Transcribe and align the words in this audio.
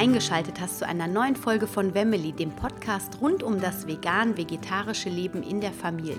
eingeschaltet 0.00 0.62
hast 0.62 0.78
zu 0.78 0.86
einer 0.86 1.06
neuen 1.06 1.36
Folge 1.36 1.66
von 1.66 1.92
Wemmeli, 1.92 2.32
dem 2.32 2.52
Podcast 2.52 3.18
rund 3.20 3.42
um 3.42 3.60
das 3.60 3.86
vegan-vegetarische 3.86 5.10
Leben 5.10 5.42
in 5.42 5.60
der 5.60 5.72
Familie. 5.72 6.16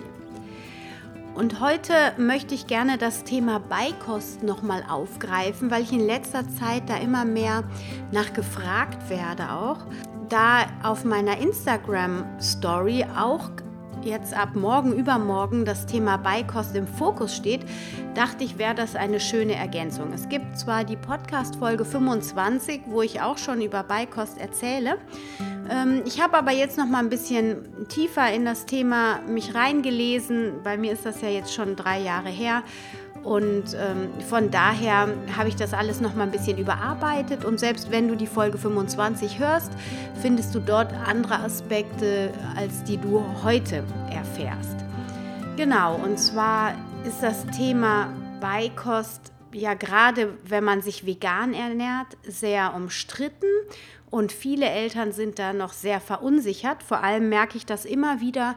Und 1.34 1.60
heute 1.60 1.94
möchte 2.16 2.54
ich 2.54 2.68
gerne 2.68 3.00
das 3.00 3.24
Thema 3.24 3.60
Beikost 3.60 4.44
nochmal 4.44 4.84
aufgreifen, 4.88 5.72
weil 5.72 5.82
ich 5.82 5.92
in 5.92 6.06
letzter 6.06 6.48
Zeit 6.48 6.84
da 6.90 6.98
immer 6.98 7.26
mehr 7.26 7.64
nachgefragt 8.12 9.10
werde 9.10 9.52
auch. 9.52 9.80
Da 10.30 10.68
auf 10.84 11.04
meiner 11.04 11.40
Instagram-Story 11.40 13.06
auch 13.18 13.50
jetzt 14.06 14.34
ab 14.34 14.56
morgen, 14.56 14.94
übermorgen 14.94 15.66
das 15.66 15.86
Thema 15.86 16.18
Beikost 16.18 16.76
im 16.76 16.88
Fokus 16.88 17.36
steht, 17.36 17.62
dachte 18.16 18.44
ich, 18.44 18.58
wäre 18.58 18.76
das 18.76 18.96
eine 18.96 19.20
schöne 19.20 19.56
Ergänzung. 19.56 20.12
Es 20.14 20.30
gibt 20.30 20.58
zwar 20.58 20.84
die 20.84 20.96
Podcast-Folge 20.96 21.86
25, 21.86 22.82
wo 22.88 23.02
ich 23.02 23.22
auch 23.22 23.38
schon 23.38 23.62
über 23.62 23.84
Beikost 23.84 24.38
erzähle. 24.38 24.98
Ähm, 25.70 26.04
ich 26.06 26.22
habe 26.22 26.38
aber 26.38 26.52
jetzt 26.52 26.78
noch 26.78 26.88
mal 26.88 27.00
ein 27.00 27.10
bisschen 27.10 27.88
tiefer 27.88 28.32
in 28.34 28.46
das 28.46 28.66
Thema 28.66 29.20
mich 29.28 29.56
reingelesen. 29.56 30.62
Bei 30.64 30.78
mir 30.78 30.94
ist 30.94 31.06
das 31.06 31.22
ja 31.22 31.30
jetzt 31.30 31.54
schon 31.54 31.76
drei 31.76 32.00
Jahre 32.00 32.30
her 32.30 32.64
und 33.24 33.76
ähm, 33.76 34.10
von 34.30 34.50
daher 34.50 35.10
habe 35.38 35.50
ich 35.50 35.56
das 35.56 35.74
alles 35.74 36.02
noch 36.02 36.16
mal 36.16 36.24
ein 36.24 36.32
bisschen 36.32 36.58
überarbeitet. 36.58 37.46
Und 37.46 37.60
selbst 37.60 37.92
wenn 37.92 38.08
du 38.08 38.16
die 38.16 38.28
Folge 38.28 38.58
25 38.58 39.40
hörst, 39.40 39.72
findest 40.22 40.56
du 40.56 40.60
dort 40.60 40.92
andere 41.06 41.40
Aspekte, 41.40 42.32
als 42.56 42.84
die 42.84 42.98
du 42.98 43.24
heute 43.44 43.84
erfährst. 44.10 44.78
Genau, 45.56 45.96
und 45.96 46.18
zwar 46.18 46.74
ist 47.06 47.22
das 47.22 47.46
Thema 47.48 48.10
Beikost 48.40 49.32
ja 49.54 49.74
gerade, 49.74 50.34
wenn 50.46 50.64
man 50.64 50.82
sich 50.82 51.06
vegan 51.06 51.54
ernährt, 51.54 52.18
sehr 52.24 52.74
umstritten. 52.74 53.48
Und 54.10 54.32
viele 54.32 54.68
Eltern 54.68 55.12
sind 55.12 55.40
da 55.40 55.54
noch 55.54 55.74
sehr 55.74 56.02
verunsichert. 56.02 56.84
Vor 56.84 57.04
allem 57.04 57.30
merke 57.30 57.58
ich 57.58 57.66
das 57.66 57.86
immer 57.86 58.20
wieder, 58.20 58.56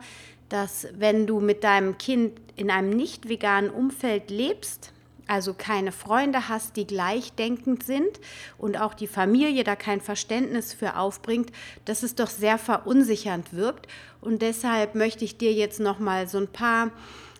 dass 0.48 0.88
wenn 0.96 1.26
du 1.26 1.40
mit 1.40 1.64
deinem 1.64 1.98
Kind 1.98 2.40
in 2.56 2.70
einem 2.70 2.90
nicht 2.90 3.28
veganen 3.28 3.70
Umfeld 3.70 4.30
lebst, 4.30 4.92
also 5.26 5.54
keine 5.54 5.92
Freunde 5.92 6.48
hast, 6.48 6.76
die 6.76 6.86
gleichdenkend 6.86 7.82
sind 7.82 8.20
und 8.58 8.78
auch 8.78 8.94
die 8.94 9.06
Familie 9.06 9.64
da 9.64 9.74
kein 9.74 10.00
Verständnis 10.00 10.74
für 10.74 10.96
aufbringt, 10.96 11.50
dass 11.84 12.02
es 12.02 12.14
doch 12.14 12.28
sehr 12.28 12.58
verunsichernd 12.58 13.54
wirkt. 13.54 13.86
Und 14.20 14.42
deshalb 14.42 14.94
möchte 14.94 15.24
ich 15.24 15.38
dir 15.38 15.52
jetzt 15.52 15.80
noch 15.80 15.98
mal 15.98 16.28
so 16.28 16.38
ein 16.38 16.48
paar 16.48 16.90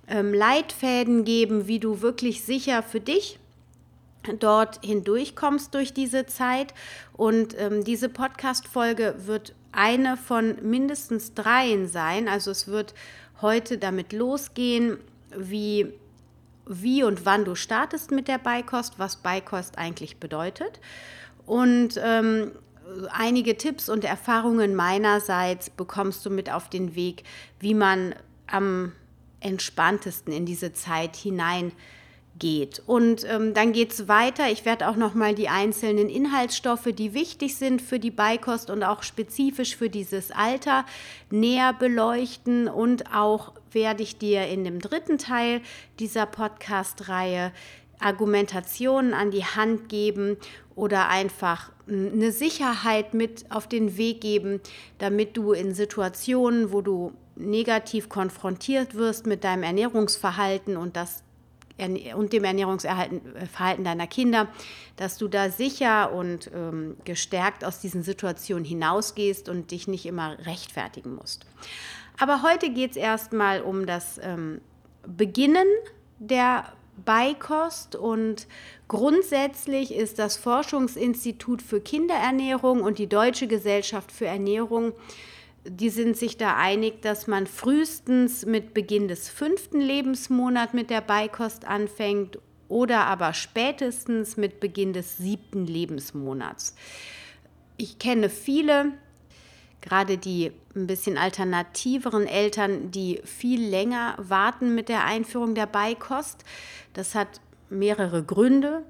ähm, 0.08 0.32
Leitfäden 0.32 1.24
geben, 1.24 1.66
wie 1.66 1.78
du 1.78 2.00
wirklich 2.00 2.42
sicher 2.42 2.82
für 2.82 3.00
dich 3.00 3.38
dort 4.38 4.80
hindurchkommst 4.84 5.74
durch 5.74 5.92
diese 5.92 6.26
Zeit. 6.26 6.72
Und 7.12 7.54
ähm, 7.58 7.84
diese 7.84 8.08
Podcast-Folge 8.08 9.14
wird 9.26 9.54
eine 9.72 10.16
von 10.16 10.56
mindestens 10.62 11.34
dreien 11.34 11.88
sein. 11.88 12.28
Also 12.28 12.50
es 12.50 12.68
wird 12.68 12.94
heute 13.44 13.76
damit 13.76 14.14
losgehen, 14.14 14.96
wie, 15.36 15.92
wie 16.66 17.04
und 17.04 17.26
wann 17.26 17.44
du 17.44 17.54
startest 17.54 18.10
mit 18.10 18.26
der 18.26 18.38
Beikost, 18.38 18.98
was 18.98 19.16
Beikost 19.16 19.76
eigentlich 19.76 20.16
bedeutet. 20.16 20.80
Und 21.44 22.00
ähm, 22.02 22.52
einige 23.10 23.58
Tipps 23.58 23.90
und 23.90 24.02
Erfahrungen 24.04 24.74
meinerseits 24.74 25.68
bekommst 25.68 26.24
du 26.24 26.30
mit 26.30 26.50
auf 26.50 26.70
den 26.70 26.94
Weg, 26.94 27.24
wie 27.60 27.74
man 27.74 28.14
am 28.46 28.92
entspanntesten 29.40 30.32
in 30.32 30.46
diese 30.46 30.72
Zeit 30.72 31.14
hinein 31.14 31.72
geht. 32.38 32.82
Und 32.86 33.24
ähm, 33.28 33.54
dann 33.54 33.72
geht 33.72 33.92
es 33.92 34.08
weiter. 34.08 34.50
Ich 34.50 34.64
werde 34.64 34.88
auch 34.88 34.96
nochmal 34.96 35.34
die 35.34 35.48
einzelnen 35.48 36.08
Inhaltsstoffe, 36.08 36.88
die 36.92 37.14
wichtig 37.14 37.56
sind 37.56 37.80
für 37.80 37.98
die 37.98 38.10
Beikost 38.10 38.70
und 38.70 38.82
auch 38.82 39.02
spezifisch 39.02 39.76
für 39.76 39.88
dieses 39.88 40.30
Alter, 40.30 40.84
näher 41.30 41.72
beleuchten. 41.72 42.68
Und 42.68 43.14
auch 43.14 43.52
werde 43.72 44.02
ich 44.02 44.18
dir 44.18 44.46
in 44.46 44.64
dem 44.64 44.80
dritten 44.80 45.18
Teil 45.18 45.60
dieser 45.98 46.26
Podcast-Reihe 46.26 47.52
Argumentationen 48.00 49.14
an 49.14 49.30
die 49.30 49.44
Hand 49.44 49.88
geben 49.88 50.36
oder 50.74 51.08
einfach 51.08 51.70
eine 51.86 52.32
Sicherheit 52.32 53.14
mit 53.14 53.50
auf 53.50 53.68
den 53.68 53.96
Weg 53.96 54.20
geben, 54.20 54.60
damit 54.98 55.36
du 55.36 55.52
in 55.52 55.74
Situationen, 55.74 56.72
wo 56.72 56.80
du 56.80 57.12
negativ 57.36 58.08
konfrontiert 58.08 58.94
wirst 58.94 59.26
mit 59.26 59.44
deinem 59.44 59.62
Ernährungsverhalten 59.62 60.76
und 60.76 60.96
das 60.96 61.22
und 62.16 62.32
dem 62.32 62.44
Ernährungsverhalten 62.44 63.36
äh, 63.36 63.82
deiner 63.82 64.06
Kinder, 64.06 64.48
dass 64.96 65.18
du 65.18 65.26
da 65.26 65.50
sicher 65.50 66.12
und 66.12 66.50
ähm, 66.54 66.96
gestärkt 67.04 67.64
aus 67.64 67.80
diesen 67.80 68.02
Situationen 68.02 68.64
hinausgehst 68.64 69.48
und 69.48 69.72
dich 69.72 69.88
nicht 69.88 70.06
immer 70.06 70.38
rechtfertigen 70.46 71.16
musst. 71.16 71.44
Aber 72.18 72.42
heute 72.42 72.70
geht 72.70 72.92
es 72.92 72.96
erstmal 72.96 73.60
um 73.60 73.86
das 73.86 74.20
ähm, 74.22 74.60
Beginnen 75.04 75.66
der 76.20 76.72
Beikost 77.04 77.96
und 77.96 78.46
grundsätzlich 78.86 79.92
ist 79.92 80.20
das 80.20 80.36
Forschungsinstitut 80.36 81.60
für 81.60 81.80
Kinderernährung 81.80 82.82
und 82.82 82.98
die 82.98 83.08
Deutsche 83.08 83.48
Gesellschaft 83.48 84.12
für 84.12 84.26
Ernährung 84.26 84.92
die 85.66 85.90
sind 85.90 86.16
sich 86.16 86.36
da 86.36 86.56
einig, 86.56 87.02
dass 87.02 87.26
man 87.26 87.46
frühestens 87.46 88.44
mit 88.44 88.74
Beginn 88.74 89.08
des 89.08 89.28
fünften 89.28 89.80
Lebensmonats 89.80 90.74
mit 90.74 90.90
der 90.90 91.00
Beikost 91.00 91.64
anfängt 91.66 92.38
oder 92.68 93.06
aber 93.06 93.32
spätestens 93.32 94.36
mit 94.36 94.60
Beginn 94.60 94.92
des 94.92 95.16
siebten 95.16 95.66
Lebensmonats. 95.66 96.74
Ich 97.76 97.98
kenne 97.98 98.28
viele, 98.28 98.92
gerade 99.80 100.18
die 100.18 100.52
ein 100.74 100.86
bisschen 100.86 101.18
alternativeren 101.18 102.26
Eltern, 102.26 102.90
die 102.90 103.20
viel 103.24 103.62
länger 103.62 104.16
warten 104.18 104.74
mit 104.74 104.88
der 104.88 105.04
Einführung 105.04 105.54
der 105.54 105.66
Beikost. 105.66 106.44
Das 106.92 107.14
hat 107.14 107.40
mehrere 107.70 108.22
Gründe. 108.22 108.84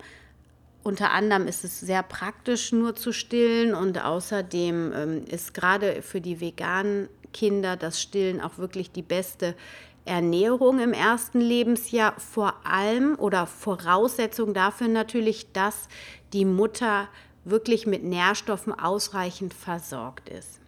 Unter 0.84 1.12
anderem 1.12 1.48
ist 1.48 1.64
es 1.64 1.80
sehr 1.80 2.02
praktisch 2.02 2.70
nur 2.70 2.94
zu 2.94 3.12
stillen 3.12 3.74
und 3.74 4.04
außerdem 4.04 4.92
ähm, 4.94 5.24
ist 5.24 5.54
gerade 5.54 6.02
für 6.02 6.20
die 6.20 6.42
veganen 6.42 7.08
Kinder 7.32 7.78
das 7.78 8.00
Stillen 8.00 8.42
auch 8.42 8.58
wirklich 8.58 8.92
die 8.92 9.02
beste 9.02 9.56
Ernährung 10.04 10.80
im 10.80 10.92
ersten 10.92 11.40
Lebensjahr. 11.40 12.14
Vor 12.20 12.54
allem 12.64 13.18
oder 13.18 13.46
Voraussetzung 13.46 14.52
dafür 14.52 14.88
natürlich, 14.88 15.52
dass 15.52 15.88
die 16.34 16.44
Mutter 16.44 17.08
wirklich 17.44 17.86
mit 17.86 18.04
Nährstoffen 18.04 18.78
ausreichend 18.78 19.54
versorgt 19.54 20.28
ist. 20.28 20.60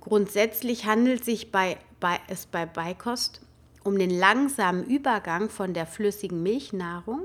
Grundsätzlich 0.00 0.84
handelt 0.84 1.24
sich 1.24 1.52
bei, 1.52 1.78
bei, 2.00 2.18
es 2.26 2.46
bei 2.46 2.66
Beikost 2.66 3.40
um 3.84 3.96
den 3.96 4.10
langsamen 4.10 4.84
Übergang 4.84 5.48
von 5.48 5.74
der 5.74 5.86
flüssigen 5.86 6.42
Milchnahrung 6.42 7.20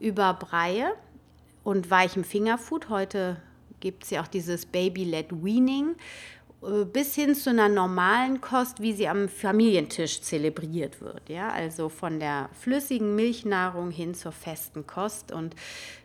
über 0.00 0.34
Breie 0.34 0.94
und 1.64 1.90
weichem 1.90 2.24
Fingerfood. 2.24 2.88
Heute 2.88 3.36
gibt 3.80 4.04
es 4.04 4.10
ja 4.10 4.22
auch 4.22 4.28
dieses 4.28 4.66
Baby-led 4.66 5.44
Weaning 5.44 5.96
äh, 6.62 6.84
bis 6.84 7.14
hin 7.14 7.34
zu 7.34 7.50
einer 7.50 7.68
normalen 7.68 8.40
Kost, 8.40 8.80
wie 8.80 8.92
sie 8.92 9.08
am 9.08 9.28
Familientisch 9.28 10.20
zelebriert 10.22 11.00
wird. 11.00 11.28
Ja? 11.28 11.50
Also 11.50 11.88
von 11.88 12.20
der 12.20 12.50
flüssigen 12.52 13.14
Milchnahrung 13.14 13.90
hin 13.90 14.14
zur 14.14 14.32
festen 14.32 14.86
Kost. 14.86 15.32
Und 15.32 15.54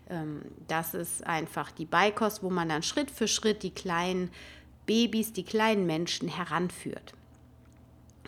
ähm, 0.10 0.42
das 0.68 0.94
ist 0.94 1.26
einfach 1.26 1.72
die 1.72 1.86
Beikost, 1.86 2.44
wo 2.44 2.50
man 2.50 2.70
dann 2.70 2.84
Schritt 2.84 3.12
für 3.12 3.28
Schritt 3.28 3.64
die 3.64 3.74
kleinen 3.74 4.30
Babys, 4.86 5.34
die 5.34 5.44
kleinen 5.44 5.86
Menschen 5.86 6.28
heranführt. 6.28 7.14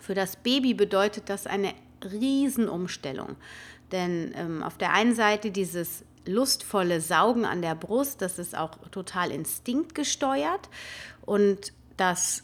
Für 0.02 0.14
das 0.14 0.36
Baby 0.36 0.74
bedeutet 0.74 1.30
das 1.30 1.48
eine 1.48 1.74
Riesenumstellung. 2.04 3.38
Denn 3.94 4.34
ähm, 4.36 4.64
auf 4.64 4.78
der 4.78 4.92
einen 4.92 5.16
Seite 5.16 5.52
dieses 5.52 6.04
lustvolle 6.26 7.00
Saugen 7.00 7.46
an 7.46 7.62
der 7.62 7.76
Brust, 7.76 8.22
das 8.22 8.40
ist 8.40 8.58
auch 8.58 8.72
total 8.92 9.32
instinktgesteuert. 9.32 10.70
Und 11.26 11.72
das 11.96 12.44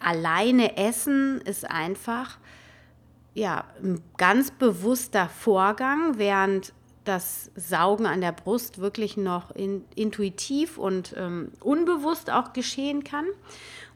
alleine 0.00 0.76
Essen 0.76 1.40
ist 1.42 1.70
einfach 1.70 2.38
ja, 3.34 3.64
ein 3.82 4.00
ganz 4.16 4.50
bewusster 4.50 5.28
Vorgang, 5.28 6.18
während 6.18 6.72
das 7.04 7.50
Saugen 7.54 8.06
an 8.06 8.20
der 8.20 8.32
Brust 8.32 8.78
wirklich 8.78 9.16
noch 9.16 9.50
in, 9.50 9.84
intuitiv 9.94 10.78
und 10.78 11.14
ähm, 11.16 11.52
unbewusst 11.60 12.30
auch 12.30 12.52
geschehen 12.52 13.04
kann. 13.04 13.26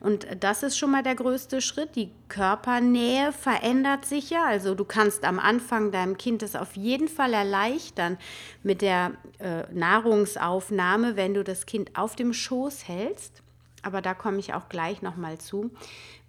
Und 0.00 0.26
das 0.40 0.62
ist 0.62 0.78
schon 0.78 0.92
mal 0.92 1.02
der 1.02 1.16
größte 1.16 1.60
Schritt. 1.60 1.96
Die 1.96 2.12
Körpernähe 2.28 3.32
verändert 3.32 4.04
sich 4.04 4.30
ja. 4.30 4.44
Also 4.44 4.74
du 4.74 4.84
kannst 4.84 5.24
am 5.24 5.40
Anfang 5.40 5.90
deinem 5.90 6.16
Kind 6.16 6.42
es 6.42 6.54
auf 6.54 6.76
jeden 6.76 7.08
Fall 7.08 7.32
erleichtern 7.32 8.16
mit 8.62 8.80
der 8.80 9.12
äh, 9.38 9.64
Nahrungsaufnahme, 9.72 11.16
wenn 11.16 11.34
du 11.34 11.42
das 11.42 11.66
Kind 11.66 11.96
auf 11.96 12.14
dem 12.14 12.32
Schoß 12.32 12.86
hältst. 12.86 13.42
aber 13.82 14.02
da 14.02 14.14
komme 14.14 14.38
ich 14.38 14.54
auch 14.54 14.68
gleich 14.68 15.02
nochmal 15.02 15.38
zu. 15.38 15.70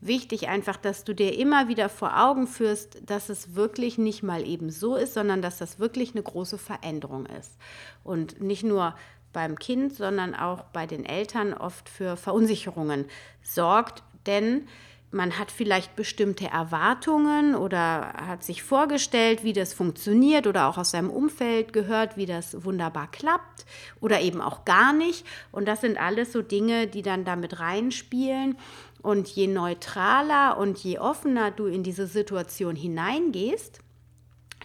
Wichtig 0.01 0.47
einfach, 0.47 0.77
dass 0.77 1.03
du 1.03 1.13
dir 1.13 1.37
immer 1.37 1.67
wieder 1.67 1.89
vor 1.89 2.17
Augen 2.23 2.47
führst, 2.47 3.01
dass 3.05 3.27
es 3.29 3.55
wirklich 3.55 3.97
nicht 3.97 4.23
mal 4.23 4.47
eben 4.47 4.69
so 4.69 4.95
ist, 4.95 5.13
sondern 5.13 5.41
dass 5.41 5.57
das 5.57 5.77
wirklich 5.77 6.11
eine 6.11 6.23
große 6.23 6.57
Veränderung 6.57 7.25
ist. 7.25 7.57
Und 8.03 8.41
nicht 8.41 8.63
nur 8.63 8.95
beim 9.33 9.57
Kind, 9.57 9.95
sondern 9.95 10.35
auch 10.35 10.63
bei 10.65 10.85
den 10.85 11.05
Eltern 11.05 11.53
oft 11.53 11.89
für 11.89 12.17
Verunsicherungen 12.17 13.05
sorgt. 13.43 14.03
Denn 14.25 14.67
man 15.11 15.39
hat 15.39 15.49
vielleicht 15.49 15.95
bestimmte 15.95 16.47
Erwartungen 16.47 17.55
oder 17.55 18.13
hat 18.13 18.43
sich 18.43 18.61
vorgestellt, 18.61 19.43
wie 19.43 19.53
das 19.53 19.73
funktioniert 19.73 20.45
oder 20.45 20.67
auch 20.67 20.77
aus 20.77 20.91
seinem 20.91 21.09
Umfeld 21.09 21.73
gehört, 21.73 22.15
wie 22.15 22.27
das 22.27 22.63
wunderbar 22.63 23.09
klappt 23.09 23.65
oder 23.99 24.21
eben 24.21 24.39
auch 24.39 24.65
gar 24.65 24.93
nicht. 24.93 25.25
Und 25.51 25.67
das 25.67 25.81
sind 25.81 25.99
alles 25.99 26.31
so 26.31 26.41
Dinge, 26.41 26.85
die 26.87 27.01
dann 27.01 27.25
damit 27.25 27.59
reinspielen. 27.59 28.57
Und 29.01 29.29
je 29.29 29.47
neutraler 29.47 30.57
und 30.57 30.77
je 30.77 30.99
offener 30.99 31.51
du 31.51 31.65
in 31.65 31.83
diese 31.83 32.05
Situation 32.05 32.75
hineingehst, 32.75 33.79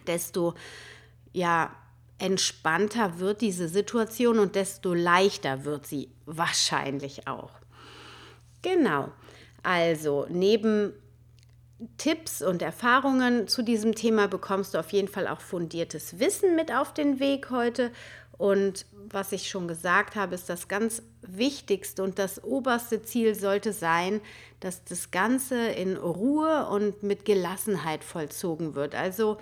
desto 0.07 0.55
ja, 1.33 1.71
entspannter 2.19 3.19
wird 3.19 3.41
diese 3.41 3.69
Situation 3.69 4.39
und 4.39 4.55
desto 4.55 4.95
leichter 4.95 5.65
wird 5.65 5.87
sie 5.87 6.11
wahrscheinlich 6.27 7.27
auch. 7.27 7.51
Genau. 8.63 9.11
Also 9.63 10.27
neben 10.29 10.93
Tipps 11.99 12.41
und 12.41 12.63
Erfahrungen 12.63 13.49
zu 13.49 13.63
diesem 13.63 13.95
Thema 13.95 14.29
bekommst 14.29 14.75
du 14.75 14.79
auf 14.79 14.91
jeden 14.93 15.09
Fall 15.09 15.27
auch 15.27 15.41
fundiertes 15.41 16.19
Wissen 16.19 16.55
mit 16.55 16.73
auf 16.73 16.95
den 16.95 17.21
Weg 17.21 17.51
heute. 17.51 17.91
Und 18.37 18.87
was 18.93 19.33
ich 19.33 19.49
schon 19.49 19.69
gesagt 19.69 20.17
habe, 20.17 20.35
ist 20.35 20.49
das 20.49 20.69
ganz 20.69 21.03
Wichtigste 21.23 22.03
und 22.03 22.19
das 22.19 22.43
oberste 22.43 23.03
Ziel 23.03 23.35
sollte 23.35 23.73
sein, 23.73 24.21
dass 24.61 24.85
das 24.85 25.11
Ganze 25.11 25.69
in 25.69 25.97
Ruhe 25.97 26.67
und 26.69 27.03
mit 27.03 27.25
Gelassenheit 27.25 28.03
vollzogen 28.03 28.75
wird. 28.75 28.95
Also 28.95 29.39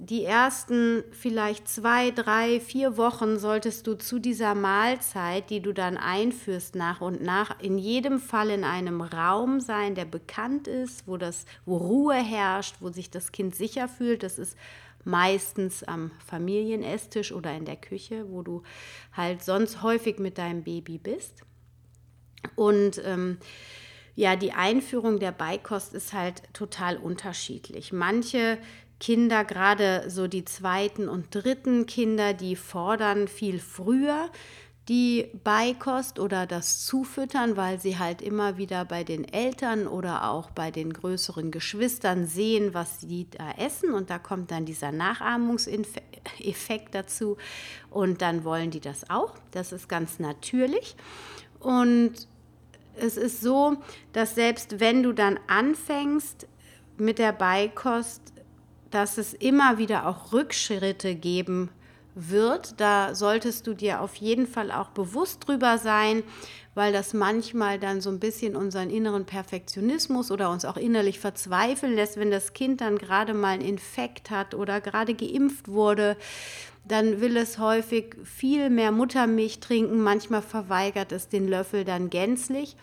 die 0.00 0.24
ersten 0.24 1.04
vielleicht 1.10 1.68
zwei, 1.68 2.10
drei, 2.10 2.60
vier 2.60 2.96
Wochen 2.96 3.38
solltest 3.38 3.86
du 3.86 3.94
zu 3.94 4.18
dieser 4.18 4.54
Mahlzeit, 4.54 5.50
die 5.50 5.60
du 5.60 5.72
dann 5.72 5.96
einführst 5.96 6.74
nach 6.74 7.00
und 7.00 7.22
nach, 7.22 7.60
in 7.60 7.78
jedem 7.78 8.18
Fall 8.18 8.50
in 8.50 8.64
einem 8.64 9.00
Raum 9.00 9.60
sein, 9.60 9.94
der 9.94 10.04
bekannt 10.04 10.68
ist, 10.68 11.06
wo, 11.06 11.16
das, 11.16 11.44
wo 11.66 11.76
Ruhe 11.76 12.14
herrscht, 12.14 12.76
wo 12.80 12.90
sich 12.90 13.10
das 13.10 13.32
Kind 13.32 13.54
sicher 13.54 13.88
fühlt. 13.88 14.22
Das 14.22 14.38
ist 14.38 14.56
meistens 15.04 15.84
am 15.84 16.10
Familienesstisch 16.26 17.32
oder 17.32 17.54
in 17.54 17.64
der 17.64 17.76
Küche, 17.76 18.26
wo 18.30 18.42
du 18.42 18.62
halt 19.12 19.42
sonst 19.42 19.82
häufig 19.82 20.18
mit 20.18 20.38
deinem 20.38 20.62
Baby 20.62 20.98
bist. 20.98 21.42
Und 22.56 23.00
ähm, 23.04 23.38
ja, 24.14 24.34
die 24.34 24.52
Einführung 24.52 25.20
der 25.20 25.32
Beikost 25.32 25.94
ist 25.94 26.12
halt 26.12 26.42
total 26.52 26.96
unterschiedlich. 26.96 27.92
Manche 27.92 28.58
Kinder, 29.00 29.44
gerade 29.44 30.04
so 30.08 30.26
die 30.26 30.44
zweiten 30.44 31.08
und 31.08 31.34
dritten 31.34 31.86
Kinder, 31.86 32.34
die 32.34 32.56
fordern 32.56 33.28
viel 33.28 33.60
früher 33.60 34.30
die 34.88 35.30
Beikost 35.44 36.18
oder 36.18 36.46
das 36.46 36.86
Zufüttern, 36.86 37.58
weil 37.58 37.78
sie 37.78 37.98
halt 37.98 38.22
immer 38.22 38.56
wieder 38.56 38.86
bei 38.86 39.04
den 39.04 39.30
Eltern 39.30 39.86
oder 39.86 40.30
auch 40.30 40.50
bei 40.50 40.70
den 40.70 40.94
größeren 40.94 41.50
Geschwistern 41.50 42.26
sehen, 42.26 42.72
was 42.72 43.02
sie 43.02 43.26
da 43.30 43.52
essen. 43.52 43.92
Und 43.92 44.08
da 44.08 44.18
kommt 44.18 44.50
dann 44.50 44.64
dieser 44.64 44.90
Nachahmungseffekt 44.90 46.94
dazu. 46.94 47.36
Und 47.90 48.22
dann 48.22 48.44
wollen 48.44 48.70
die 48.70 48.80
das 48.80 49.10
auch. 49.10 49.34
Das 49.50 49.72
ist 49.72 49.90
ganz 49.90 50.20
natürlich. 50.20 50.96
Und 51.60 52.12
es 52.96 53.18
ist 53.18 53.42
so, 53.42 53.76
dass 54.14 54.34
selbst 54.34 54.80
wenn 54.80 55.02
du 55.02 55.12
dann 55.12 55.38
anfängst 55.48 56.48
mit 56.96 57.18
der 57.18 57.32
Beikost, 57.32 58.32
dass 58.90 59.18
es 59.18 59.34
immer 59.34 59.78
wieder 59.78 60.06
auch 60.06 60.32
Rückschritte 60.32 61.14
geben 61.14 61.70
wird. 62.14 62.80
Da 62.80 63.14
solltest 63.14 63.66
du 63.66 63.74
dir 63.74 64.00
auf 64.00 64.16
jeden 64.16 64.46
Fall 64.46 64.72
auch 64.72 64.88
bewusst 64.88 65.46
drüber 65.46 65.78
sein, 65.78 66.22
weil 66.74 66.92
das 66.92 67.12
manchmal 67.12 67.78
dann 67.78 68.00
so 68.00 68.10
ein 68.10 68.20
bisschen 68.20 68.56
unseren 68.56 68.90
inneren 68.90 69.24
Perfektionismus 69.24 70.30
oder 70.30 70.50
uns 70.50 70.64
auch 70.64 70.76
innerlich 70.76 71.18
verzweifeln 71.18 71.94
lässt, 71.94 72.16
wenn 72.16 72.30
das 72.30 72.52
Kind 72.52 72.80
dann 72.80 72.98
gerade 72.98 73.34
mal 73.34 73.54
einen 73.54 73.62
Infekt 73.62 74.30
hat 74.30 74.54
oder 74.54 74.80
gerade 74.80 75.14
geimpft 75.14 75.68
wurde. 75.68 76.16
Dann 76.86 77.20
will 77.20 77.36
es 77.36 77.58
häufig 77.58 78.16
viel 78.24 78.70
mehr 78.70 78.92
Muttermilch 78.92 79.60
trinken, 79.60 80.00
manchmal 80.00 80.42
verweigert 80.42 81.12
es 81.12 81.28
den 81.28 81.48
Löffel 81.48 81.84
dann 81.84 82.10
gänzlich 82.10 82.76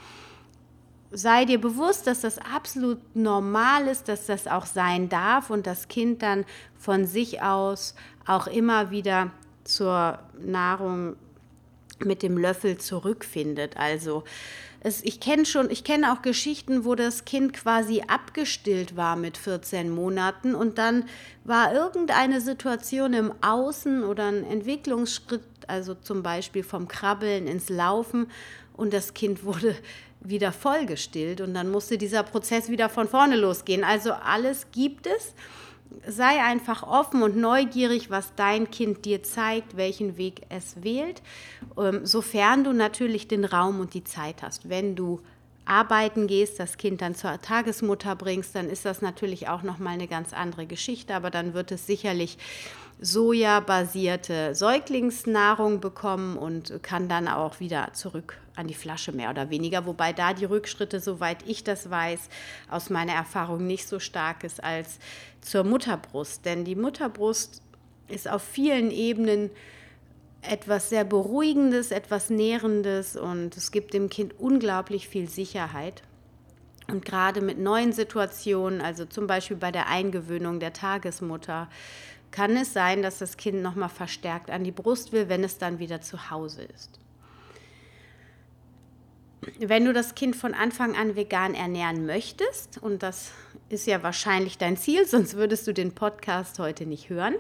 sei 1.12 1.46
dir 1.46 1.60
bewusst, 1.60 2.08
dass 2.08 2.22
das 2.22 2.38
absolut 2.40 3.00
normal 3.16 3.88
ist, 3.88 4.08
dass 4.08 4.26
das 4.26 4.48
auch 4.48 4.66
sein 4.66 5.10
darf 5.10 5.50
und 5.50 5.68
das 5.68 5.88
Kind 5.88 6.22
dann 6.22 6.46
von 6.78 7.06
sich 7.06 7.42
aus 7.42 7.96
auch 8.26 8.48
immer 8.48 8.92
wieder 8.92 9.32
zur 9.64 10.20
Nahrung 10.40 11.16
mit 12.00 12.24
dem 12.24 12.38
Löffel 12.38 12.78
zurückfindet. 12.78 13.78
Also 13.78 14.24
es, 14.82 15.04
ich 15.04 15.20
kenne 15.20 15.46
schon, 15.46 15.72
ich 15.72 15.84
kenne 15.84 16.14
auch 16.14 16.22
Geschichten, 16.22 16.86
wo 16.86 16.94
das 16.94 17.26
Kind 17.26 17.54
quasi 17.54 18.04
abgestillt 18.08 18.96
war 18.96 19.16
mit 19.16 19.38
14 19.38 19.90
Monaten 19.90 20.54
und 20.54 20.78
dann 20.78 21.06
war 21.44 21.74
irgendeine 21.74 22.40
Situation 22.42 23.14
im 23.14 23.34
Außen 23.42 24.04
oder 24.04 24.28
ein 24.28 24.44
Entwicklungsschritt, 24.44 25.42
also 25.68 25.96
zum 25.96 26.22
Beispiel 26.22 26.64
vom 26.64 26.88
Krabbeln 26.88 27.48
ins 27.48 27.70
Laufen 27.70 28.28
und 28.74 28.94
das 28.94 29.14
Kind 29.14 29.44
wurde 29.46 29.76
wieder 30.30 30.52
vollgestillt 30.52 31.42
und 31.42 31.54
dann 31.54 31.70
musste 31.70 31.98
dieser 31.98 32.24
Prozess 32.24 32.70
wieder 32.70 32.90
von 32.90 33.08
vorne 33.08 33.36
losgehen. 33.36 33.84
Also 33.84 34.12
alles 34.14 34.68
gibt 34.72 35.08
es. 35.08 35.34
Sei 36.08 36.44
einfach 36.44 36.84
offen 36.84 37.24
und 37.24 37.38
neugierig, 37.38 38.10
was 38.10 38.34
dein 38.36 38.70
Kind 38.70 39.06
dir 39.06 39.24
zeigt, 39.24 39.78
welchen 39.78 40.18
Weg 40.18 40.42
es 40.50 40.84
wählt, 40.84 41.22
ähm, 41.78 42.06
sofern 42.06 42.64
du 42.64 42.74
natürlich 42.74 43.28
den 43.28 43.46
Raum 43.46 43.80
und 43.80 43.94
die 43.94 44.04
Zeit 44.04 44.42
hast. 44.42 44.68
Wenn 44.68 44.96
du 44.96 45.22
arbeiten 45.66 46.28
gehst, 46.28 46.60
das 46.60 46.78
Kind 46.78 47.02
dann 47.02 47.16
zur 47.16 47.42
Tagesmutter 47.42 48.16
bringst, 48.16 48.56
dann 48.56 48.70
ist 48.70 48.86
das 48.86 49.02
natürlich 49.02 49.48
auch 49.48 49.64
noch 49.64 49.80
mal 49.80 49.92
eine 49.92 50.08
ganz 50.08 50.34
andere 50.34 50.66
Geschichte, 50.66 51.16
aber 51.16 51.32
dann 51.32 51.54
wird 51.54 51.72
es 51.72 51.88
sicherlich 51.88 52.38
sojabasierte 53.06 54.56
Säuglingsnahrung 54.56 55.80
bekommen 55.80 56.38
und 56.38 56.82
kann 56.82 57.08
dann 57.08 57.28
auch 57.28 57.60
wieder 57.60 57.94
zurück 57.94 58.38
an 58.56 58.68
die 58.68 58.74
Flasche 58.74 59.12
mehr 59.12 59.30
oder 59.30 59.52
weniger, 59.52 59.86
wobei 59.86 60.12
da 60.12 60.34
die 60.34 60.46
Rückschritte, 60.46 61.00
soweit 61.00 61.48
ich 61.48 61.64
das 61.64 61.90
weiß, 61.90 62.30
aus 62.70 62.90
meiner 62.90 63.14
Erfahrung 63.14 63.68
nicht 63.68 63.88
so 63.88 64.00
stark 64.00 64.44
ist 64.44 64.64
als 64.64 64.98
zur 65.42 65.64
Mutterbrust. 65.64 66.46
Denn 66.46 66.66
die 66.66 66.76
Mutterbrust 66.76 67.62
ist 68.08 68.30
auf 68.30 68.42
vielen 68.42 68.90
Ebenen 68.90 69.52
etwas 70.42 70.90
sehr 70.90 71.04
Beruhigendes, 71.04 71.92
etwas 71.92 72.32
Nährendes 72.32 73.16
und 73.16 73.56
es 73.56 73.72
gibt 73.72 73.94
dem 73.94 74.10
Kind 74.10 74.40
unglaublich 74.40 75.08
viel 75.08 75.30
Sicherheit. 75.30 76.02
Und 76.88 77.04
gerade 77.04 77.42
mit 77.42 77.58
neuen 77.60 77.94
Situationen, 77.94 78.82
also 78.82 79.06
zum 79.06 79.28
Beispiel 79.28 79.58
bei 79.58 79.72
der 79.72 79.88
Eingewöhnung 79.88 80.60
der 80.60 80.74
Tagesmutter, 80.74 81.68
kann 82.36 82.58
es 82.58 82.74
sein, 82.74 83.02
dass 83.02 83.20
das 83.20 83.38
Kind 83.38 83.62
nochmal 83.62 83.88
verstärkt 83.88 84.52
an 84.52 84.66
die 84.66 84.74
Brust 84.74 85.14
will, 85.14 85.30
wenn 85.30 85.42
es 85.46 85.58
dann 85.58 85.80
wieder 85.80 86.02
zu 86.02 86.30
Hause 86.30 86.64
ist. 86.64 87.00
Wenn 89.60 89.86
du 89.86 89.94
das 89.94 90.16
Kind 90.16 90.36
von 90.36 90.54
Anfang 90.54 90.98
an 90.98 91.16
vegan 91.16 91.54
ernähren 91.54 92.06
möchtest, 92.06 92.78
und 92.78 93.04
das 93.04 93.32
ist 93.70 93.88
ja 93.88 94.04
wahrscheinlich 94.04 94.58
dein 94.58 94.76
Ziel, 94.76 95.06
sonst 95.08 95.36
würdest 95.36 95.66
du 95.66 95.74
den 95.74 95.96
Podcast 95.96 96.60
heute 96.60 96.86
nicht 96.86 97.10
hören, 97.10 97.36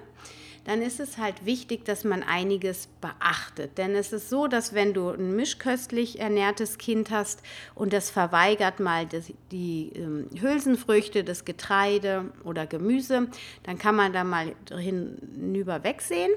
dann 0.66 0.82
ist 0.82 1.00
es 1.00 1.18
halt 1.18 1.46
wichtig, 1.46 1.86
dass 1.86 2.04
man 2.04 2.24
einiges 2.24 2.88
beachtet. 3.00 3.78
Denn 3.78 3.96
es 3.96 4.12
ist 4.12 4.30
so, 4.30 4.48
dass 4.48 4.74
wenn 4.74 4.94
du 4.94 5.10
ein 5.10 5.36
mischköstlich 5.36 6.20
ernährtes 6.20 6.78
Kind 6.78 7.12
hast 7.12 7.42
und 7.76 7.94
das 7.94 8.10
verweigert 8.10 8.80
mal 8.80 9.08
die 9.52 9.92
ähm, 9.96 10.28
Hülsenfrüchte, 10.40 11.24
das 11.24 11.46
Getreide 11.46 12.26
oder 12.44 12.66
Gemüse, 12.66 13.28
dann 13.64 13.78
kann 13.78 13.96
man 13.96 14.12
da 14.12 14.24
mal 14.24 14.54
hinüber 14.70 15.84
wegsehen 15.84 16.32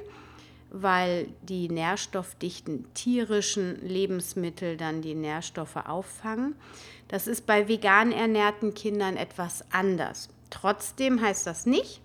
weil 0.70 1.28
die 1.42 1.68
nährstoffdichten 1.68 2.92
tierischen 2.94 3.80
Lebensmittel 3.80 4.76
dann 4.76 5.00
die 5.00 5.14
Nährstoffe 5.14 5.76
auffangen. 5.76 6.54
Das 7.08 7.26
ist 7.26 7.46
bei 7.46 7.68
vegan 7.68 8.12
ernährten 8.12 8.74
Kindern 8.74 9.16
etwas 9.16 9.64
anders. 9.72 10.28
Trotzdem 10.50 11.20
heißt 11.20 11.46
das 11.46 11.64
nicht, 11.64 12.02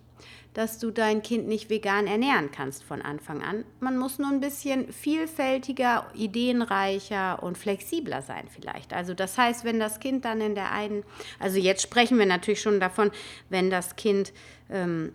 dass 0.53 0.77
du 0.77 0.91
dein 0.91 1.21
Kind 1.23 1.47
nicht 1.47 1.69
vegan 1.69 2.07
ernähren 2.07 2.51
kannst 2.51 2.83
von 2.83 3.01
Anfang 3.01 3.41
an. 3.41 3.65
Man 3.79 3.97
muss 3.97 4.19
nur 4.19 4.29
ein 4.29 4.39
bisschen 4.39 4.91
vielfältiger, 4.93 6.07
ideenreicher 6.13 7.41
und 7.41 7.57
flexibler 7.57 8.21
sein 8.21 8.47
vielleicht. 8.49 8.93
Also 8.93 9.13
das 9.13 9.37
heißt, 9.37 9.63
wenn 9.63 9.79
das 9.79 9.99
Kind 9.99 10.25
dann 10.25 10.41
in 10.41 10.55
der 10.55 10.71
einen, 10.71 11.03
also 11.39 11.57
jetzt 11.57 11.81
sprechen 11.81 12.19
wir 12.19 12.25
natürlich 12.25 12.61
schon 12.61 12.79
davon, 12.79 13.11
wenn 13.49 13.69
das 13.69 13.95
Kind 13.95 14.33
ähm, 14.69 15.13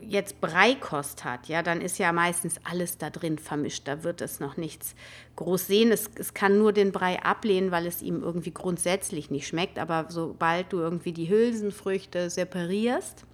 jetzt 0.00 0.40
Breikost 0.40 1.24
hat, 1.24 1.48
ja, 1.48 1.62
dann 1.62 1.80
ist 1.80 1.98
ja 1.98 2.12
meistens 2.12 2.56
alles 2.64 2.98
da 2.98 3.10
drin 3.10 3.38
vermischt. 3.38 3.88
Da 3.88 4.04
wird 4.04 4.20
es 4.20 4.38
noch 4.38 4.56
nichts 4.56 4.94
groß 5.36 5.66
sehen. 5.66 5.90
Es, 5.92 6.10
es 6.16 6.34
kann 6.34 6.58
nur 6.58 6.72
den 6.72 6.92
Brei 6.92 7.22
ablehnen, 7.22 7.70
weil 7.70 7.86
es 7.86 8.02
ihm 8.02 8.22
irgendwie 8.22 8.52
grundsätzlich 8.52 9.30
nicht 9.30 9.46
schmeckt. 9.46 9.78
Aber 9.78 10.06
sobald 10.08 10.72
du 10.72 10.78
irgendwie 10.78 11.12
die 11.12 11.28
Hülsenfrüchte 11.28 12.30
separierst, 12.30 13.24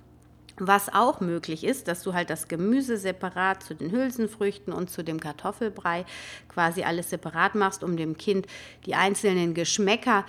was 0.60 0.92
auch 0.92 1.20
möglich 1.20 1.64
ist, 1.64 1.88
dass 1.88 2.02
du 2.02 2.14
halt 2.14 2.30
das 2.30 2.48
Gemüse 2.48 2.96
separat 2.96 3.62
zu 3.62 3.74
den 3.74 3.90
Hülsenfrüchten 3.90 4.72
und 4.72 4.90
zu 4.90 5.02
dem 5.02 5.18
Kartoffelbrei 5.18 6.04
quasi 6.48 6.82
alles 6.82 7.10
separat 7.10 7.54
machst, 7.54 7.82
um 7.82 7.96
dem 7.96 8.16
Kind 8.16 8.46
die 8.86 8.94
einzelnen 8.94 9.54
Geschmäcker 9.54 10.24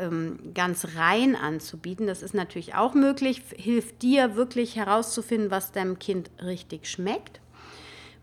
ähm, 0.00 0.38
ganz 0.54 0.96
rein 0.96 1.36
anzubieten. 1.36 2.06
Das 2.06 2.22
ist 2.22 2.34
natürlich 2.34 2.74
auch 2.74 2.94
möglich, 2.94 3.42
hilft 3.56 4.02
dir 4.02 4.36
wirklich 4.36 4.76
herauszufinden, 4.76 5.50
was 5.50 5.72
deinem 5.72 5.98
Kind 5.98 6.30
richtig 6.42 6.88
schmeckt. 6.88 7.40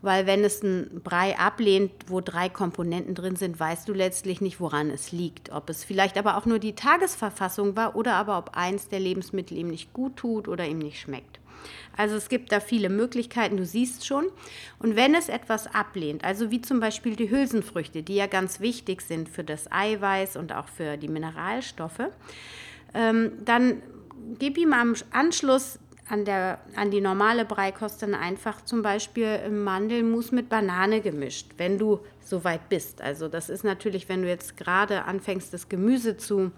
Weil 0.02 0.26
wenn 0.26 0.42
es 0.42 0.62
einen 0.62 1.00
Brei 1.04 1.38
ablehnt, 1.38 1.92
wo 2.08 2.20
drei 2.20 2.48
Komponenten 2.48 3.14
drin 3.14 3.36
sind, 3.36 3.60
weißt 3.60 3.88
du 3.88 3.92
letztlich 3.92 4.40
nicht, 4.40 4.58
woran 4.58 4.90
es 4.90 5.12
liegt. 5.12 5.52
Ob 5.52 5.70
es 5.70 5.84
vielleicht 5.84 6.18
aber 6.18 6.36
auch 6.36 6.44
nur 6.44 6.58
die 6.58 6.74
Tagesverfassung 6.74 7.76
war 7.76 7.94
oder 7.94 8.14
aber 8.14 8.36
ob 8.36 8.56
eins 8.56 8.88
der 8.88 8.98
Lebensmittel 8.98 9.56
ihm 9.56 9.68
nicht 9.68 9.92
gut 9.92 10.16
tut 10.16 10.48
oder 10.48 10.66
ihm 10.66 10.80
nicht 10.80 11.00
schmeckt. 11.00 11.38
Also 11.96 12.16
es 12.16 12.28
gibt 12.28 12.52
da 12.52 12.60
viele 12.60 12.88
Möglichkeiten, 12.88 13.56
du 13.56 13.64
siehst 13.64 14.06
schon. 14.06 14.26
Und 14.78 14.96
wenn 14.96 15.14
es 15.14 15.28
etwas 15.28 15.72
ablehnt, 15.74 16.24
also 16.24 16.50
wie 16.50 16.60
zum 16.60 16.80
Beispiel 16.80 17.16
die 17.16 17.30
Hülsenfrüchte, 17.30 18.02
die 18.02 18.14
ja 18.16 18.26
ganz 18.26 18.60
wichtig 18.60 19.02
sind 19.02 19.28
für 19.28 19.44
das 19.44 19.70
Eiweiß 19.70 20.36
und 20.36 20.52
auch 20.52 20.68
für 20.68 20.96
die 20.96 21.08
Mineralstoffe, 21.08 22.08
ähm, 22.94 23.32
dann 23.44 23.82
gib 24.38 24.58
ihm 24.58 24.72
am 24.72 24.94
Anschluss 25.10 25.78
an, 26.08 26.24
der, 26.24 26.58
an 26.76 26.90
die 26.90 27.00
normale 27.00 27.44
Breikost 27.44 28.02
dann 28.02 28.14
einfach 28.14 28.62
zum 28.64 28.82
Beispiel 28.82 29.48
Mandelmus 29.50 30.32
mit 30.32 30.48
Banane 30.48 31.00
gemischt, 31.00 31.52
wenn 31.56 31.78
du 31.78 32.00
so 32.20 32.44
weit 32.44 32.68
bist. 32.68 33.00
Also 33.00 33.28
das 33.28 33.48
ist 33.48 33.64
natürlich, 33.64 34.08
wenn 34.08 34.22
du 34.22 34.28
jetzt 34.28 34.56
gerade 34.56 35.04
anfängst, 35.04 35.54
das 35.54 35.68
Gemüse 35.68 36.16
zu 36.16 36.50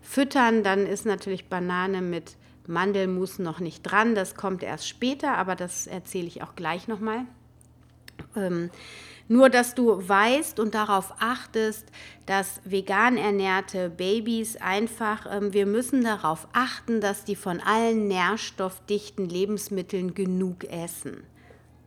füttern, 0.00 0.64
dann 0.64 0.86
ist 0.86 1.06
natürlich 1.06 1.48
Banane 1.48 2.02
mit 2.02 2.36
Mandelmus 2.66 3.38
noch 3.38 3.60
nicht 3.60 3.82
dran. 3.82 4.14
Das 4.14 4.34
kommt 4.34 4.62
erst 4.62 4.88
später, 4.88 5.36
aber 5.36 5.56
das 5.56 5.86
erzähle 5.86 6.26
ich 6.26 6.42
auch 6.42 6.54
gleich 6.54 6.88
nochmal. 6.88 7.26
Ähm, 8.36 8.70
nur, 9.28 9.48
dass 9.48 9.74
du 9.74 10.06
weißt 10.06 10.60
und 10.60 10.74
darauf 10.74 11.14
achtest, 11.18 11.86
dass 12.26 12.60
vegan 12.64 13.16
ernährte 13.16 13.88
Babys 13.88 14.56
einfach, 14.56 15.26
ähm, 15.30 15.52
wir 15.52 15.66
müssen 15.66 16.04
darauf 16.04 16.48
achten, 16.52 17.00
dass 17.00 17.24
die 17.24 17.36
von 17.36 17.60
allen 17.60 18.08
nährstoffdichten 18.08 19.28
Lebensmitteln 19.28 20.14
genug 20.14 20.64
essen. 20.64 21.22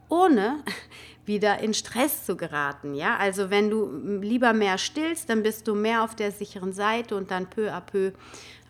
Ohne 0.09 0.63
wieder 1.25 1.59
in 1.59 1.73
Stress 1.73 2.25
zu 2.25 2.37
geraten. 2.37 2.95
Ja? 2.95 3.17
Also 3.17 3.49
wenn 3.49 3.69
du 3.69 4.19
lieber 4.21 4.53
mehr 4.53 4.77
stillst, 4.77 5.29
dann 5.29 5.43
bist 5.43 5.67
du 5.67 5.75
mehr 5.75 6.03
auf 6.03 6.15
der 6.15 6.31
sicheren 6.31 6.73
Seite 6.73 7.15
und 7.15 7.31
dann 7.31 7.49
peu 7.49 7.71
à 7.71 7.81
peu 7.81 8.11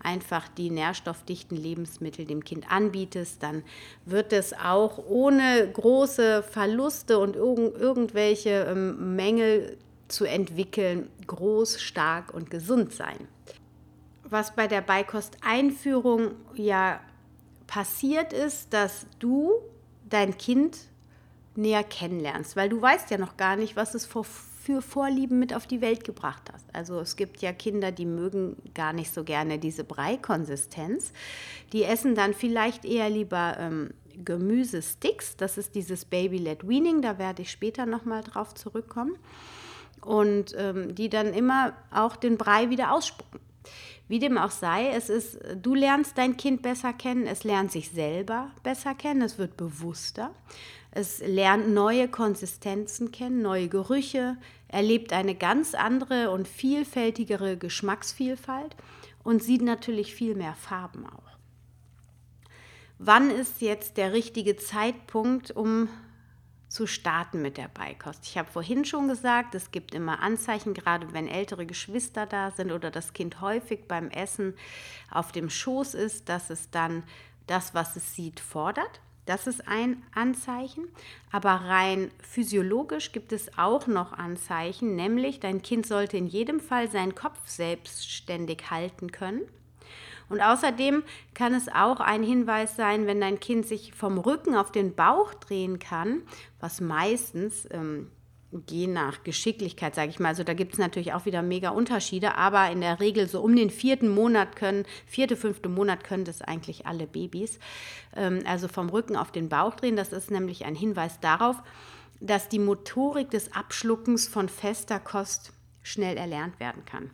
einfach 0.06 0.46
die 0.48 0.70
nährstoffdichten 0.70 1.56
Lebensmittel 1.56 2.24
dem 2.24 2.44
Kind 2.44 2.70
anbietest, 2.70 3.42
dann 3.42 3.64
wird 4.04 4.32
es 4.32 4.52
auch 4.52 4.98
ohne 5.08 5.68
große 5.72 6.44
Verluste 6.44 7.18
und 7.18 7.34
irg 7.34 7.74
irgendwelche 7.78 8.66
ähm, 8.70 9.16
Mängel 9.16 9.76
zu 10.08 10.24
entwickeln, 10.24 11.10
groß, 11.26 11.80
stark 11.80 12.32
und 12.32 12.50
gesund 12.50 12.92
sein. 12.92 13.28
Was 14.22 14.54
bei 14.54 14.68
der 14.68 14.80
Beikosteinführung 14.80 16.32
ja 16.54 17.00
passiert 17.66 18.32
ist, 18.32 18.72
dass 18.72 19.06
du 19.18 19.52
dein 20.08 20.38
Kind 20.38 20.78
näher 21.56 21.82
kennenlernst, 21.82 22.54
weil 22.54 22.68
du 22.68 22.80
weißt 22.80 23.10
ja 23.10 23.18
noch 23.18 23.36
gar 23.36 23.56
nicht, 23.56 23.74
was 23.74 23.94
es 23.94 24.06
vor 24.06 24.24
für 24.66 24.82
Vorlieben 24.82 25.38
mit 25.38 25.54
auf 25.54 25.68
die 25.68 25.80
Welt 25.80 26.02
gebracht 26.02 26.50
hast. 26.52 26.66
Also 26.74 26.98
es 26.98 27.14
gibt 27.14 27.40
ja 27.40 27.52
Kinder, 27.52 27.92
die 27.92 28.04
mögen 28.04 28.56
gar 28.74 28.92
nicht 28.92 29.14
so 29.14 29.22
gerne 29.22 29.60
diese 29.60 29.84
Breikonsistenz. 29.84 31.12
Die 31.72 31.84
essen 31.84 32.16
dann 32.16 32.34
vielleicht 32.34 32.84
eher 32.84 33.08
lieber 33.08 33.56
ähm, 33.60 33.90
Gemüsesticks. 34.24 35.36
Das 35.36 35.56
ist 35.56 35.76
dieses 35.76 36.04
Baby-led 36.04 36.66
Weaning, 36.66 37.00
da 37.00 37.16
werde 37.16 37.42
ich 37.42 37.52
später 37.52 37.86
nochmal 37.86 38.24
drauf 38.24 38.54
zurückkommen. 38.54 39.16
Und 40.00 40.52
ähm, 40.58 40.96
die 40.96 41.10
dann 41.10 41.32
immer 41.32 41.72
auch 41.92 42.16
den 42.16 42.36
Brei 42.36 42.68
wieder 42.68 42.92
ausspucken. 42.92 43.38
Wie 44.08 44.18
dem 44.18 44.36
auch 44.36 44.50
sei, 44.50 44.88
es 44.90 45.08
ist, 45.08 45.38
du 45.62 45.76
lernst 45.76 46.18
dein 46.18 46.36
Kind 46.36 46.62
besser 46.62 46.92
kennen, 46.92 47.28
es 47.28 47.44
lernt 47.44 47.70
sich 47.70 47.90
selber 47.90 48.50
besser 48.64 48.94
kennen, 48.94 49.22
es 49.22 49.38
wird 49.38 49.56
bewusster. 49.56 50.32
Es 50.98 51.18
lernt 51.18 51.68
neue 51.74 52.08
Konsistenzen 52.08 53.12
kennen, 53.12 53.42
neue 53.42 53.68
Gerüche, 53.68 54.38
erlebt 54.66 55.12
eine 55.12 55.34
ganz 55.34 55.74
andere 55.74 56.30
und 56.30 56.48
vielfältigere 56.48 57.58
Geschmacksvielfalt 57.58 58.74
und 59.22 59.42
sieht 59.42 59.60
natürlich 59.60 60.14
viel 60.14 60.34
mehr 60.34 60.54
Farben 60.54 61.04
auch. 61.04 61.36
Wann 62.98 63.30
ist 63.30 63.60
jetzt 63.60 63.98
der 63.98 64.14
richtige 64.14 64.56
Zeitpunkt, 64.56 65.50
um 65.50 65.90
zu 66.70 66.86
starten 66.86 67.42
mit 67.42 67.58
der 67.58 67.68
Beikost? 67.68 68.24
Ich 68.24 68.38
habe 68.38 68.50
vorhin 68.50 68.86
schon 68.86 69.06
gesagt, 69.06 69.54
es 69.54 69.72
gibt 69.72 69.94
immer 69.94 70.22
Anzeichen, 70.22 70.72
gerade 70.72 71.12
wenn 71.12 71.28
ältere 71.28 71.66
Geschwister 71.66 72.24
da 72.24 72.52
sind 72.52 72.72
oder 72.72 72.90
das 72.90 73.12
Kind 73.12 73.42
häufig 73.42 73.86
beim 73.86 74.08
Essen 74.08 74.54
auf 75.10 75.30
dem 75.30 75.50
Schoß 75.50 75.92
ist, 75.92 76.30
dass 76.30 76.48
es 76.48 76.70
dann 76.70 77.02
das, 77.46 77.74
was 77.74 77.96
es 77.96 78.14
sieht, 78.14 78.40
fordert. 78.40 79.02
Das 79.26 79.46
ist 79.46 79.68
ein 79.68 80.02
Anzeichen. 80.14 80.88
Aber 81.30 81.50
rein 81.50 82.10
physiologisch 82.22 83.12
gibt 83.12 83.32
es 83.32 83.58
auch 83.58 83.86
noch 83.86 84.12
Anzeichen, 84.12 84.96
nämlich 84.96 85.40
dein 85.40 85.62
Kind 85.62 85.86
sollte 85.86 86.16
in 86.16 86.26
jedem 86.26 86.60
Fall 86.60 86.88
seinen 86.90 87.14
Kopf 87.14 87.38
selbstständig 87.46 88.70
halten 88.70 89.12
können. 89.12 89.42
Und 90.28 90.40
außerdem 90.40 91.04
kann 91.34 91.54
es 91.54 91.68
auch 91.68 92.00
ein 92.00 92.22
Hinweis 92.22 92.74
sein, 92.74 93.06
wenn 93.06 93.20
dein 93.20 93.38
Kind 93.38 93.66
sich 93.66 93.92
vom 93.94 94.18
Rücken 94.18 94.56
auf 94.56 94.72
den 94.72 94.94
Bauch 94.94 95.34
drehen 95.34 95.78
kann, 95.78 96.22
was 96.58 96.80
meistens 96.80 97.68
ähm, 97.70 98.10
je 98.68 98.86
nach 98.86 99.24
Geschicklichkeit, 99.24 99.94
sage 99.94 100.10
ich 100.10 100.18
mal. 100.18 100.28
Also 100.28 100.44
da 100.44 100.54
gibt 100.54 100.74
es 100.74 100.78
natürlich 100.78 101.12
auch 101.12 101.24
wieder 101.24 101.42
mega 101.42 101.70
Unterschiede, 101.70 102.36
aber 102.36 102.70
in 102.70 102.80
der 102.80 103.00
Regel 103.00 103.28
so 103.28 103.40
um 103.40 103.54
den 103.54 103.70
vierten 103.70 104.08
Monat 104.08 104.56
können, 104.56 104.84
vierte, 105.06 105.36
fünfte 105.36 105.68
Monat 105.68 106.04
können 106.04 106.24
das 106.24 106.42
eigentlich 106.42 106.86
alle 106.86 107.06
Babys. 107.06 107.58
Ähm, 108.14 108.42
also 108.46 108.68
vom 108.68 108.88
Rücken 108.88 109.16
auf 109.16 109.32
den 109.32 109.48
Bauch 109.48 109.74
drehen, 109.74 109.96
das 109.96 110.12
ist 110.12 110.30
nämlich 110.30 110.64
ein 110.64 110.74
Hinweis 110.74 111.20
darauf, 111.20 111.56
dass 112.20 112.48
die 112.48 112.58
Motorik 112.58 113.30
des 113.30 113.52
Abschluckens 113.52 114.26
von 114.28 114.48
fester 114.48 115.00
Kost 115.00 115.52
schnell 115.82 116.16
erlernt 116.16 116.58
werden 116.60 116.84
kann. 116.84 117.10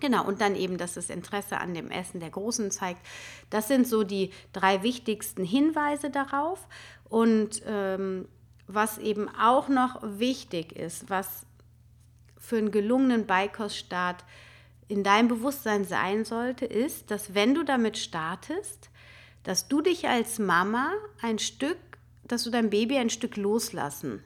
Genau, 0.00 0.24
und 0.24 0.40
dann 0.40 0.54
eben, 0.54 0.78
dass 0.78 0.94
das 0.94 1.10
Interesse 1.10 1.58
an 1.58 1.74
dem 1.74 1.90
Essen 1.90 2.20
der 2.20 2.30
Großen 2.30 2.70
zeigt. 2.70 3.00
Das 3.50 3.68
sind 3.68 3.86
so 3.86 4.04
die 4.04 4.30
drei 4.52 4.82
wichtigsten 4.84 5.44
Hinweise 5.44 6.10
darauf. 6.10 6.68
Und 7.08 7.62
ähm, 7.66 8.28
was 8.68 8.98
eben 8.98 9.28
auch 9.28 9.68
noch 9.68 10.00
wichtig 10.02 10.72
ist, 10.72 11.10
was 11.10 11.46
für 12.36 12.58
einen 12.58 12.70
gelungenen 12.70 13.26
Beikoststart 13.26 14.24
in 14.86 15.02
deinem 15.02 15.28
Bewusstsein 15.28 15.84
sein 15.84 16.24
sollte, 16.24 16.64
ist, 16.64 17.10
dass 17.10 17.34
wenn 17.34 17.54
du 17.54 17.64
damit 17.64 17.98
startest, 17.98 18.90
dass 19.42 19.68
du 19.68 19.80
dich 19.80 20.08
als 20.08 20.38
Mama 20.38 20.92
ein 21.20 21.38
Stück, 21.38 21.78
dass 22.24 22.44
du 22.44 22.50
dein 22.50 22.70
Baby 22.70 22.98
ein 22.98 23.10
Stück 23.10 23.36
loslassen 23.36 24.22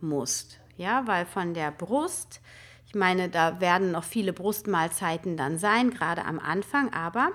musst. 0.00 0.60
Ja, 0.76 1.06
weil 1.06 1.26
von 1.26 1.54
der 1.54 1.70
Brust, 1.70 2.40
ich 2.86 2.94
meine, 2.94 3.28
da 3.28 3.60
werden 3.60 3.92
noch 3.92 4.04
viele 4.04 4.32
Brustmahlzeiten 4.32 5.36
dann 5.36 5.58
sein, 5.58 5.90
gerade 5.90 6.24
am 6.24 6.38
Anfang, 6.38 6.92
aber 6.92 7.32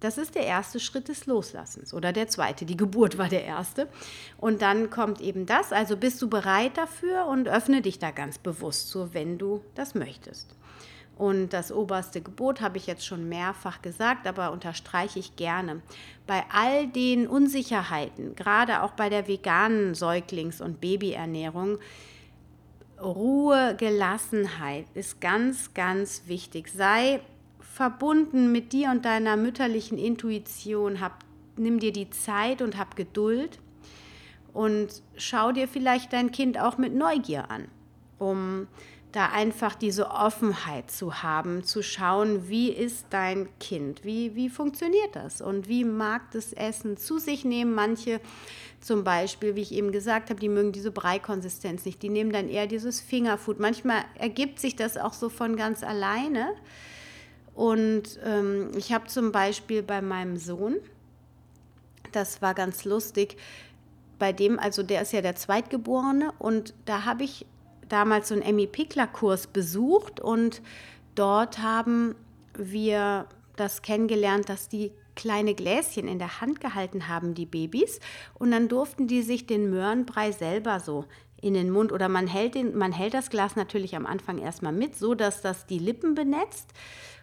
das 0.00 0.18
ist 0.18 0.34
der 0.34 0.44
erste 0.44 0.78
Schritt 0.78 1.08
des 1.08 1.26
Loslassens 1.26 1.94
oder 1.94 2.12
der 2.12 2.28
zweite. 2.28 2.66
Die 2.66 2.76
Geburt 2.76 3.16
war 3.16 3.28
der 3.28 3.44
erste. 3.44 3.88
Und 4.36 4.60
dann 4.60 4.90
kommt 4.90 5.20
eben 5.20 5.46
das. 5.46 5.72
Also 5.72 5.96
bist 5.96 6.20
du 6.20 6.28
bereit 6.28 6.76
dafür 6.76 7.26
und 7.26 7.48
öffne 7.48 7.80
dich 7.80 7.98
da 7.98 8.10
ganz 8.10 8.38
bewusst 8.38 8.90
so, 8.90 9.14
wenn 9.14 9.38
du 9.38 9.62
das 9.74 9.94
möchtest. 9.94 10.54
Und 11.16 11.54
das 11.54 11.72
oberste 11.72 12.20
Gebot 12.20 12.60
habe 12.60 12.76
ich 12.76 12.86
jetzt 12.86 13.06
schon 13.06 13.26
mehrfach 13.26 13.80
gesagt, 13.80 14.26
aber 14.26 14.52
unterstreiche 14.52 15.18
ich 15.18 15.34
gerne. 15.36 15.80
Bei 16.26 16.44
all 16.52 16.88
den 16.88 17.26
Unsicherheiten, 17.26 18.36
gerade 18.36 18.82
auch 18.82 18.92
bei 18.92 19.08
der 19.08 19.26
veganen 19.26 19.94
Säuglings- 19.94 20.60
und 20.60 20.82
Babyernährung, 20.82 21.78
Ruhe, 23.00 23.74
Gelassenheit 23.78 24.86
ist 24.92 25.20
ganz, 25.20 25.72
ganz 25.72 26.22
wichtig. 26.26 26.68
Sei 26.70 27.20
verbunden 27.76 28.52
mit 28.52 28.72
dir 28.72 28.90
und 28.90 29.04
deiner 29.04 29.36
mütterlichen 29.36 29.98
Intuition. 29.98 30.98
Hab, 30.98 31.18
nimm 31.58 31.78
dir 31.78 31.92
die 31.92 32.08
Zeit 32.08 32.62
und 32.62 32.78
hab 32.78 32.96
Geduld 32.96 33.58
und 34.54 35.02
schau 35.18 35.52
dir 35.52 35.68
vielleicht 35.68 36.14
dein 36.14 36.30
Kind 36.30 36.58
auch 36.58 36.78
mit 36.78 36.94
Neugier 36.94 37.50
an, 37.50 37.68
um 38.18 38.66
da 39.12 39.26
einfach 39.26 39.74
diese 39.74 40.10
Offenheit 40.10 40.90
zu 40.90 41.22
haben, 41.22 41.64
zu 41.64 41.82
schauen, 41.82 42.48
wie 42.48 42.70
ist 42.70 43.08
dein 43.10 43.46
Kind, 43.60 44.04
wie, 44.04 44.34
wie 44.34 44.48
funktioniert 44.48 45.14
das 45.14 45.42
und 45.42 45.68
wie 45.68 45.84
mag 45.84 46.30
das 46.30 46.54
Essen 46.54 46.96
zu 46.96 47.18
sich 47.18 47.44
nehmen. 47.44 47.74
Manche 47.74 48.20
zum 48.80 49.04
Beispiel, 49.04 49.54
wie 49.54 49.62
ich 49.62 49.72
eben 49.72 49.92
gesagt 49.92 50.30
habe, 50.30 50.40
die 50.40 50.48
mögen 50.48 50.72
diese 50.72 50.90
Breikonsistenz 50.90 51.84
nicht, 51.84 52.02
die 52.02 52.08
nehmen 52.08 52.32
dann 52.32 52.48
eher 52.48 52.66
dieses 52.66 53.02
Fingerfood. 53.02 53.60
Manchmal 53.60 54.02
ergibt 54.18 54.60
sich 54.60 54.76
das 54.76 54.96
auch 54.96 55.12
so 55.12 55.28
von 55.28 55.56
ganz 55.56 55.82
alleine. 55.82 56.54
Und 57.56 58.20
ähm, 58.22 58.70
ich 58.76 58.92
habe 58.92 59.06
zum 59.06 59.32
Beispiel 59.32 59.82
bei 59.82 60.02
meinem 60.02 60.36
Sohn, 60.36 60.76
das 62.12 62.42
war 62.42 62.52
ganz 62.52 62.84
lustig, 62.84 63.38
bei 64.18 64.34
dem, 64.34 64.58
also 64.58 64.82
der 64.82 65.00
ist 65.00 65.14
ja 65.14 65.22
der 65.22 65.36
Zweitgeborene 65.36 66.32
und 66.38 66.74
da 66.84 67.06
habe 67.06 67.24
ich 67.24 67.46
damals 67.88 68.28
so 68.28 68.34
einen 68.34 68.42
Emmy 68.42 68.66
Pickler 68.66 69.06
Kurs 69.06 69.46
besucht 69.46 70.20
und 70.20 70.60
dort 71.14 71.58
haben 71.58 72.14
wir 72.58 73.24
das 73.56 73.80
kennengelernt, 73.80 74.50
dass 74.50 74.68
die 74.68 74.92
kleine 75.14 75.54
Gläschen 75.54 76.08
in 76.08 76.18
der 76.18 76.42
Hand 76.42 76.60
gehalten 76.60 77.08
haben, 77.08 77.32
die 77.32 77.46
Babys. 77.46 78.00
Und 78.34 78.50
dann 78.50 78.68
durften 78.68 79.06
die 79.06 79.22
sich 79.22 79.46
den 79.46 79.70
Möhrenbrei 79.70 80.30
selber 80.30 80.78
so 80.78 81.06
in 81.40 81.54
den 81.54 81.70
Mund 81.70 81.90
oder 81.90 82.10
man 82.10 82.26
hält, 82.26 82.54
den, 82.54 82.76
man 82.76 82.92
hält 82.92 83.14
das 83.14 83.30
Glas 83.30 83.56
natürlich 83.56 83.96
am 83.96 84.04
Anfang 84.04 84.36
erstmal 84.36 84.72
mit, 84.72 84.94
so 84.94 85.14
dass 85.14 85.40
das 85.40 85.64
die 85.64 85.78
Lippen 85.78 86.14
benetzt 86.14 86.74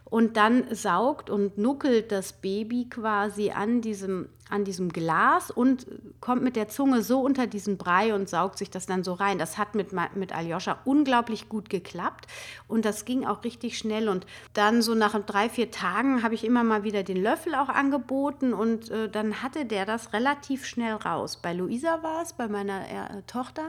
und 0.06 0.38
dann 0.38 0.66
saugt 0.76 1.30
und 1.30 1.58
nuckelt 1.58 2.12
das 2.12 2.34
Baby 2.34 2.88
quasi 2.90 3.52
an 3.52 3.82
diesem, 3.82 4.30
an 4.50 4.64
diesem 4.64 4.90
Glas 4.90 5.50
und 5.50 5.88
kommt 6.20 6.44
mit 6.44 6.56
der 6.56 6.68
Zunge 6.68 7.02
so 7.02 7.22
unter 7.22 7.48
diesen 7.48 7.78
Brei 7.78 8.14
und 8.14 8.30
saugt 8.30 8.58
sich 8.58 8.70
das 8.70 8.86
dann 8.86 9.04
so 9.04 9.14
rein. 9.14 9.40
Das 9.40 9.58
hat 9.58 9.76
mit, 9.76 9.92
mit 10.16 10.36
Aljoscha 10.36 10.78
unglaublich 10.86 11.50
gut 11.50 11.70
geklappt 11.70 12.28
und 12.68 12.86
das 12.86 13.06
ging 13.06 13.26
auch 13.26 13.44
richtig 13.44 13.78
schnell. 13.78 14.10
Und 14.10 14.28
dann 14.54 14.82
so 14.82 14.94
nach 14.94 15.20
drei, 15.26 15.50
vier 15.50 15.72
Tagen 15.72 16.22
habe 16.22 16.36
ich 16.36 16.44
immer 16.44 16.64
mal 16.64 16.84
wieder 16.84 17.04
den 17.04 17.22
Löffel 17.22 17.56
auch 17.56 17.70
angeboten 17.70 18.54
und 18.54 18.92
äh, 18.92 19.10
dann 19.10 19.42
hatte 19.42 19.66
der 19.66 19.86
das 19.86 20.14
relativ 20.14 20.66
schnell 20.66 20.94
raus. 20.94 21.40
Bei 21.42 21.54
Luisa 21.54 22.04
war 22.04 22.22
es, 22.22 22.34
bei 22.34 22.48
meiner 22.48 22.82
äh, 22.82 23.22
Tochter 23.26 23.64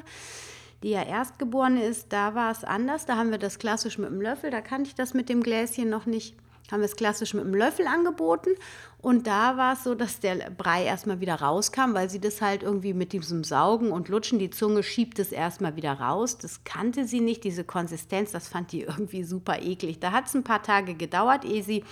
die 0.84 0.90
ja 0.90 1.02
Erstgeborene 1.02 1.82
ist, 1.82 2.12
da 2.12 2.34
war 2.34 2.52
es 2.52 2.62
anders. 2.62 3.06
Da 3.06 3.16
haben 3.16 3.30
wir 3.30 3.38
das 3.38 3.58
klassisch 3.58 3.96
mit 3.96 4.10
dem 4.10 4.20
Löffel, 4.20 4.50
da 4.50 4.60
kannte 4.60 4.88
ich 4.88 4.94
das 4.94 5.14
mit 5.14 5.30
dem 5.30 5.42
Gläschen 5.42 5.88
noch 5.88 6.04
nicht. 6.04 6.36
Haben 6.70 6.80
wir 6.80 6.86
es 6.86 6.96
klassisch 6.96 7.32
mit 7.32 7.44
dem 7.44 7.54
Löffel 7.54 7.86
angeboten 7.86 8.50
und 8.98 9.26
da 9.26 9.56
war 9.56 9.74
es 9.74 9.84
so, 9.84 9.94
dass 9.94 10.20
der 10.20 10.50
Brei 10.50 10.84
erstmal 10.84 11.20
wieder 11.20 11.36
rauskam, 11.36 11.94
weil 11.94 12.10
sie 12.10 12.20
das 12.20 12.42
halt 12.42 12.62
irgendwie 12.62 12.92
mit 12.92 13.12
diesem 13.12 13.44
Saugen 13.44 13.92
und 13.92 14.08
Lutschen, 14.08 14.38
die 14.38 14.50
Zunge 14.50 14.82
schiebt 14.82 15.18
es 15.18 15.32
erstmal 15.32 15.76
wieder 15.76 15.92
raus. 15.92 16.36
Das 16.36 16.64
kannte 16.64 17.06
sie 17.06 17.20
nicht, 17.20 17.44
diese 17.44 17.64
Konsistenz, 17.64 18.32
das 18.32 18.48
fand 18.48 18.72
die 18.72 18.80
irgendwie 18.82 19.24
super 19.24 19.62
eklig. 19.62 20.00
Da 20.00 20.12
hat 20.12 20.26
es 20.26 20.34
ein 20.34 20.44
paar 20.44 20.62
Tage 20.62 20.94
gedauert, 20.94 21.46
ehe 21.46 21.62
sie 21.62 21.82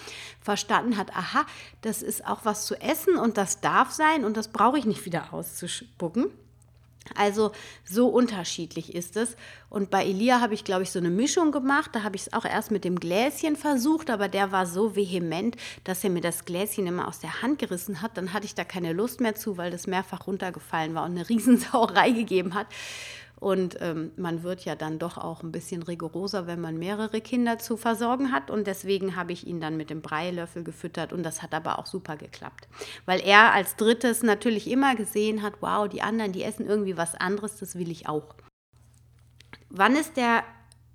verstanden 0.41 0.99
hat, 0.99 1.17
aha, 1.17 1.47
das 1.81 2.03
ist 2.03 2.27
auch 2.27 2.45
was 2.45 2.67
zu 2.67 2.79
essen 2.81 3.17
und 3.17 3.39
das 3.39 3.61
darf 3.63 3.91
sein 3.91 4.25
und 4.25 4.37
das 4.37 4.49
brauche 4.49 4.79
ich 4.79 4.85
nicht 4.85 5.07
wieder 5.07 5.33
auszuspucken. 5.33 6.31
Also 7.17 7.53
so 7.85 8.09
unterschiedlich 8.09 8.95
ist 8.95 9.17
es. 9.17 9.37
Und 9.69 9.91
bei 9.91 10.05
Elia 10.05 10.41
habe 10.41 10.55
ich, 10.55 10.65
glaube 10.65 10.83
ich, 10.83 10.91
so 10.91 10.99
eine 10.99 11.11
Mischung 11.11 11.51
gemacht. 11.51 11.91
Da 11.95 12.03
habe 12.03 12.17
ich 12.17 12.23
es 12.23 12.33
auch 12.33 12.45
erst 12.45 12.71
mit 12.71 12.85
dem 12.85 13.01
Gläschen 13.01 13.57
versucht, 13.57 14.11
aber 14.11 14.29
der 14.29 14.53
war 14.53 14.67
so 14.67 14.95
vehement, 14.95 15.57
dass 15.85 16.05
er 16.05 16.11
mir 16.11 16.21
das 16.21 16.45
Gläschen 16.45 16.87
immer 16.87 17.09
aus 17.09 17.21
der 17.21 17.43
Hand 17.43 17.59
gerissen 17.59 18.03
hat. 18.03 18.17
Dann 18.17 18.33
hatte 18.33 18.47
ich 18.47 18.55
da 18.55 18.65
keine 18.65 18.93
Lust 18.93 19.21
mehr 19.21 19.35
zu, 19.35 19.57
weil 19.57 19.71
das 19.71 19.87
mehrfach 19.87 20.27
runtergefallen 20.27 20.95
war 20.95 21.05
und 21.05 21.13
eine 21.13 21.29
Riesensauerei 21.29 22.11
gegeben 22.11 22.55
hat. 22.55 22.67
Und 23.43 23.79
ähm, 23.81 24.13
man 24.17 24.45
wird 24.45 24.65
ja 24.65 24.77
dann 24.77 25.01
doch 25.01 25.19
auch 25.19 25.43
ein 25.43 25.51
bisschen 25.51 25.83
rigoroser, 25.83 26.47
wenn 26.47 26.61
man 26.61 26.79
mehrere 26.79 27.21
Kinder 27.21 27.59
zu 27.59 27.77
versorgen 27.77 28.31
hat. 28.31 28.53
Und 28.53 28.69
deswegen 28.69 29.17
habe 29.17 29.33
ich 29.33 29.49
ihn 29.49 29.61
dann 29.61 29.77
mit 29.77 29.91
dem 29.91 30.01
Breilöffel 30.01 30.63
gefüttert. 30.63 31.13
Und 31.13 31.25
das 31.25 31.43
hat 31.43 31.53
aber 31.53 31.81
auch 31.81 31.87
super 31.87 32.17
geklappt. 32.17 32.69
Weil 33.05 33.19
er 33.19 33.53
als 33.53 33.75
drittes 33.75 34.23
natürlich 34.23 34.71
immer 34.71 34.95
gesehen 34.95 35.43
hat, 35.43 35.55
wow, 35.59 35.89
die 35.89 36.03
anderen, 36.03 36.31
die 36.31 36.45
essen 36.45 36.69
irgendwie 36.69 36.97
was 36.97 37.17
anderes, 37.17 37.57
das 37.57 37.75
will 37.75 37.91
ich 37.91 38.09
auch. 38.09 38.37
Wann 39.71 39.97
ist 39.97 40.17
der 40.17 40.45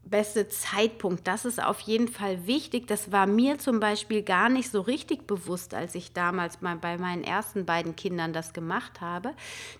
beste 0.09 0.47
Zeitpunkt. 0.47 1.27
Das 1.27 1.45
ist 1.45 1.61
auf 1.61 1.79
jeden 1.81 2.07
Fall 2.07 2.47
wichtig. 2.47 2.87
Das 2.87 3.11
war 3.11 3.27
mir 3.27 3.59
zum 3.59 3.79
Beispiel 3.79 4.23
gar 4.23 4.49
nicht 4.49 4.71
so 4.71 4.81
richtig 4.81 5.27
bewusst, 5.27 5.73
als 5.73 5.95
ich 5.95 6.13
damals 6.13 6.61
mal 6.61 6.75
bei 6.75 6.97
meinen 6.97 7.23
ersten 7.23 7.65
beiden 7.65 7.95
Kindern 7.95 8.33
das 8.33 8.53
gemacht 8.53 9.01
habe. 9.01 9.33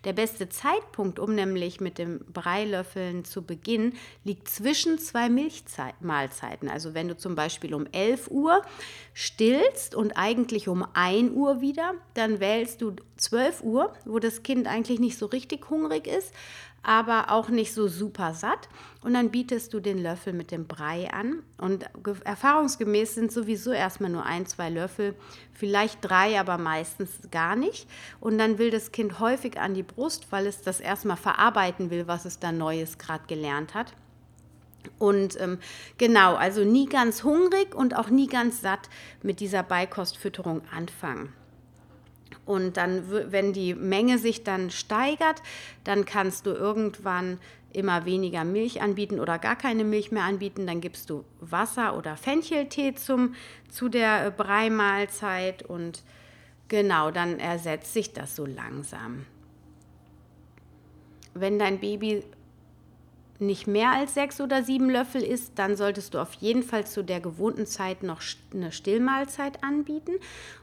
Der 0.04 0.14
beste 0.14 0.50
Zeitpunkt, 0.50 1.20
um 1.20 1.36
nämlich 1.36 1.80
mit 1.82 1.98
dem 1.98 2.20
Breilöffeln 2.32 3.26
zu 3.26 3.42
beginnen, 3.42 3.94
liegt 4.24 4.50
zwischen 4.50 5.00
zwei 5.00 5.30
Milchmahlzeiten. 5.30 6.70
Also 6.70 6.94
wenn 6.94 7.08
du 7.08 7.18
zum 7.18 7.36
Beispiel 7.36 7.74
um 7.74 7.86
11 7.92 8.30
Uhr 8.30 8.62
stillst 9.14 9.96
und 9.96 10.14
eigentlich 10.18 10.68
um 10.68 10.86
1 10.94 11.32
Uhr 11.34 11.62
wieder, 11.62 11.94
dann 12.14 12.40
wählst 12.40 12.82
du 12.82 12.96
12 13.18 13.64
Uhr, 13.64 13.94
wo 14.06 14.20
das 14.20 14.44
Kind 14.44 14.68
eigentlich 14.68 15.00
nicht 15.00 15.18
so 15.18 15.26
richtig 15.26 15.70
hungrig 15.70 16.08
ist 16.08 16.34
aber 16.88 17.32
auch 17.32 17.50
nicht 17.50 17.74
so 17.74 17.88
super 17.90 18.34
satt. 18.34 18.70
Und 19.04 19.14
dann 19.14 19.30
bietest 19.30 19.74
du 19.74 19.82
den 19.82 20.02
Löffel 20.02 20.32
mit 20.32 20.52
dem 20.52 20.68
Brei 20.68 21.12
an. 21.12 21.44
Und 21.58 21.86
erfahrungsgemäß 22.24 23.16
sind 23.16 23.32
sowieso 23.32 23.72
erstmal 23.72 24.10
nur 24.10 24.26
ein, 24.26 24.46
zwei 24.46 24.70
Löffel, 24.70 25.14
vielleicht 25.54 26.00
drei, 26.02 26.40
aber 26.40 26.58
meistens 26.58 27.12
gar 27.30 27.58
nicht. 27.58 27.88
Und 28.22 28.38
dann 28.38 28.58
will 28.58 28.72
das 28.72 28.94
Kind 28.94 29.20
häufig 29.20 29.60
an 29.60 29.74
die 29.74 29.84
Brust, 29.84 30.28
weil 30.32 30.48
es 30.48 30.62
das 30.62 30.80
erstmal 30.80 31.18
verarbeiten 31.18 31.90
will, 31.90 32.08
was 32.08 32.24
es 32.24 32.40
da 32.40 32.54
Neues 32.54 32.98
gerade 32.98 33.26
gelernt 33.28 33.74
hat. 33.74 33.94
Und 34.98 35.40
ähm, 35.42 35.60
genau, 35.98 36.36
also 36.36 36.64
nie 36.64 36.86
ganz 36.86 37.24
hungrig 37.24 37.76
und 37.76 37.98
auch 37.98 38.10
nie 38.10 38.28
ganz 38.28 38.62
satt 38.62 38.90
mit 39.22 39.42
dieser 39.42 39.62
Beikostfütterung 39.62 40.62
anfangen. 40.74 41.34
Und 42.48 42.78
dann, 42.78 43.04
wenn 43.32 43.54
die 43.54 43.76
Menge 43.76 44.18
sich 44.18 44.44
dann 44.44 44.72
steigert, 44.72 45.44
dann 45.84 46.06
kannst 46.06 46.46
du 46.46 46.52
irgendwann 46.52 47.40
immer 47.74 48.06
weniger 48.06 48.44
Milch 48.44 48.82
anbieten 48.82 49.20
oder 49.20 49.38
gar 49.38 49.56
keine 49.56 49.84
Milch 49.84 50.12
mehr 50.12 50.24
anbieten. 50.24 50.66
Dann 50.66 50.82
gibst 50.82 51.10
du 51.10 51.26
Wasser 51.42 51.98
oder 51.98 52.16
Fencheltee 52.16 52.96
zum, 52.96 53.36
zu 53.70 53.90
der 53.90 54.32
Breimahlzeit 54.32 55.62
und 55.64 56.04
genau, 56.70 57.12
dann 57.12 57.38
ersetzt 57.40 57.94
sich 57.94 58.14
das 58.14 58.36
so 58.36 58.46
langsam. 58.46 59.26
Wenn 61.34 61.60
dein 61.60 61.80
Baby 61.80 62.24
nicht 63.40 63.68
mehr 63.68 63.92
als 63.92 64.14
sechs 64.14 64.42
oder 64.42 64.64
sieben 64.64 64.90
Löffel 64.90 65.22
isst, 65.22 65.54
dann 65.56 65.76
solltest 65.76 66.14
du 66.14 66.20
auf 66.20 66.34
jeden 66.34 66.64
Fall 66.64 66.86
zu 66.86 67.04
der 67.04 67.20
gewohnten 67.20 67.66
Zeit 67.66 68.04
noch 68.04 68.22
eine 68.54 68.72
Stillmahlzeit 68.72 69.64
anbieten. 69.64 70.14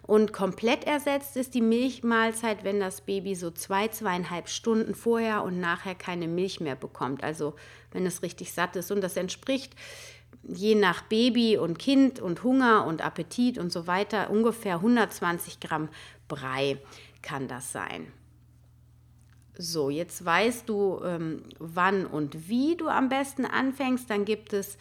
Und 0.02 0.32
komplett 0.32 0.84
ersetzt 0.84 1.36
ist 1.36 1.54
die 1.54 1.60
Milchmahlzeit, 1.60 2.64
wenn 2.64 2.80
das 2.80 3.00
Baby 3.00 3.34
so 3.34 3.50
zwei, 3.50 3.88
zweieinhalb 3.88 4.48
Stunden 4.48 4.94
vorher 4.94 5.42
und 5.44 5.60
nachher 5.60 5.94
keine 5.94 6.28
Milch 6.28 6.60
mehr 6.60 6.76
bekommt. 6.76 7.22
Also 7.22 7.54
wenn 7.92 8.06
es 8.06 8.22
richtig 8.22 8.52
satt 8.52 8.76
ist. 8.76 8.90
Und 8.90 9.00
das 9.00 9.16
entspricht 9.16 9.74
je 10.46 10.74
nach 10.74 11.02
Baby 11.02 11.56
und 11.56 11.78
Kind 11.78 12.20
und 12.20 12.42
Hunger 12.42 12.86
und 12.86 13.02
Appetit 13.02 13.58
und 13.58 13.72
so 13.72 13.86
weiter 13.86 14.30
ungefähr 14.30 14.76
120 14.76 15.60
Gramm 15.60 15.88
Brei 16.28 16.78
kann 17.22 17.48
das 17.48 17.72
sein. 17.72 18.12
So, 19.56 19.88
jetzt 19.88 20.24
weißt 20.24 20.68
du, 20.68 21.00
ähm, 21.04 21.42
wann 21.58 22.06
und 22.06 22.48
wie 22.48 22.76
du 22.76 22.88
am 22.88 23.08
besten 23.08 23.44
anfängst. 23.44 24.10
Dann 24.10 24.24
gibt 24.24 24.52
es, 24.52 24.76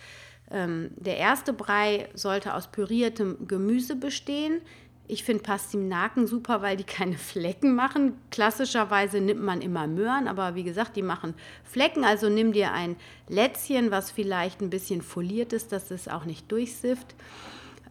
ähm, 0.50 0.92
der 0.96 1.18
erste 1.18 1.54
Brei 1.54 2.10
sollte 2.16 2.56
aus 2.56 2.68
püriertem 2.68 3.48
Gemüse 3.48 3.96
bestehen. 3.96 4.62
Ich 5.08 5.26
finde 5.26 5.44
Pastinaken 5.44 6.26
super, 6.26 6.62
weil 6.64 6.76
die 6.76 6.84
keine 6.86 7.18
Flecken 7.18 7.76
machen. 7.76 8.18
Klassischerweise 8.32 9.22
nimmt 9.22 9.44
man 9.44 9.62
immer 9.62 9.86
Möhren, 9.86 10.28
aber 10.28 10.56
wie 10.56 10.64
gesagt, 10.64 10.96
die 10.96 11.04
machen 11.04 11.36
Flecken. 11.64 12.04
Also 12.04 12.30
nimm 12.30 12.52
dir 12.52 12.72
ein 12.72 12.96
Lätzchen, 13.28 13.92
was 13.92 14.10
vielleicht 14.10 14.62
ein 14.62 14.72
bisschen 14.72 15.04
foliert 15.04 15.54
ist, 15.54 15.72
dass 15.72 15.92
es 15.92 16.08
auch 16.08 16.26
nicht 16.26 16.52
durchsifft. 16.52 17.14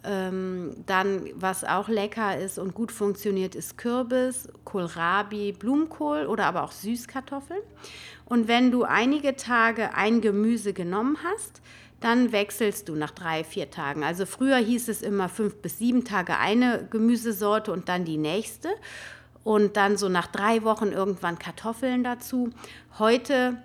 Ähm, 0.04 0.72
dann, 0.86 1.28
was 1.34 1.62
auch 1.62 1.88
lecker 1.88 2.36
ist 2.36 2.58
und 2.58 2.74
gut 2.74 2.90
funktioniert, 2.90 3.54
ist 3.54 3.78
Kürbis, 3.78 4.48
Kohlrabi, 4.64 5.52
Blumenkohl 5.52 6.26
oder 6.26 6.46
aber 6.46 6.64
auch 6.64 6.72
Süßkartoffeln. 6.72 7.60
Und 8.24 8.48
wenn 8.48 8.72
du 8.72 8.82
einige 8.82 9.36
Tage 9.36 9.94
ein 9.94 10.20
Gemüse 10.20 10.72
genommen 10.72 11.18
hast, 11.22 11.60
dann 12.00 12.32
wechselst 12.32 12.88
du 12.88 12.96
nach 12.96 13.12
drei, 13.12 13.44
vier 13.44 13.70
Tagen. 13.70 14.02
Also 14.02 14.26
früher 14.26 14.56
hieß 14.56 14.88
es 14.88 15.02
immer 15.02 15.28
fünf 15.28 15.56
bis 15.56 15.78
sieben 15.78 16.04
Tage 16.04 16.36
eine 16.36 16.86
Gemüsesorte 16.90 17.72
und 17.72 17.88
dann 17.88 18.04
die 18.04 18.18
nächste. 18.18 18.70
Und 19.44 19.76
dann 19.76 19.96
so 19.96 20.08
nach 20.08 20.26
drei 20.26 20.62
Wochen 20.62 20.92
irgendwann 20.92 21.38
Kartoffeln 21.38 22.04
dazu. 22.04 22.50
Heute 22.98 23.58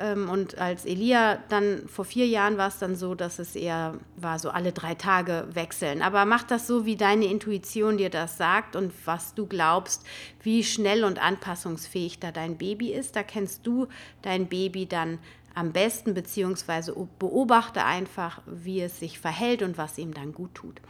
und 0.00 0.58
als 0.58 0.86
Elia 0.86 1.38
dann 1.48 1.86
vor 1.86 2.04
vier 2.04 2.26
Jahren 2.26 2.56
war 2.56 2.68
es 2.68 2.78
dann 2.78 2.96
so, 2.96 3.14
dass 3.14 3.38
es 3.38 3.54
eher 3.54 3.94
war, 4.16 4.38
so 4.38 4.50
alle 4.50 4.72
drei 4.72 4.94
Tage 4.94 5.46
wechseln. 5.52 6.00
Aber 6.00 6.24
mach 6.24 6.42
das 6.42 6.66
so, 6.66 6.86
wie 6.86 6.96
deine 6.96 7.26
Intuition 7.26 7.98
dir 7.98 8.10
das 8.10 8.38
sagt 8.38 8.76
und 8.76 8.92
was 9.04 9.34
du 9.34 9.46
glaubst, 9.46 10.04
wie 10.42 10.64
schnell 10.64 11.04
und 11.04 11.22
anpassungsfähig 11.22 12.18
da 12.18 12.32
dein 12.32 12.56
Baby 12.56 12.92
ist. 12.92 13.14
Da 13.16 13.22
kennst 13.22 13.66
du 13.66 13.88
dein 14.22 14.46
Baby 14.48 14.86
dann 14.86 15.18
am 15.54 15.72
besten, 15.72 16.14
beziehungsweise 16.14 16.94
beobachte 17.18 17.84
einfach, 17.84 18.40
wie 18.46 18.80
es 18.80 19.00
sich 19.00 19.18
verhält 19.18 19.62
und 19.62 19.76
was 19.76 19.98
ihm 19.98 20.14
dann 20.14 20.32
gut 20.32 20.54
tut. 20.54 20.80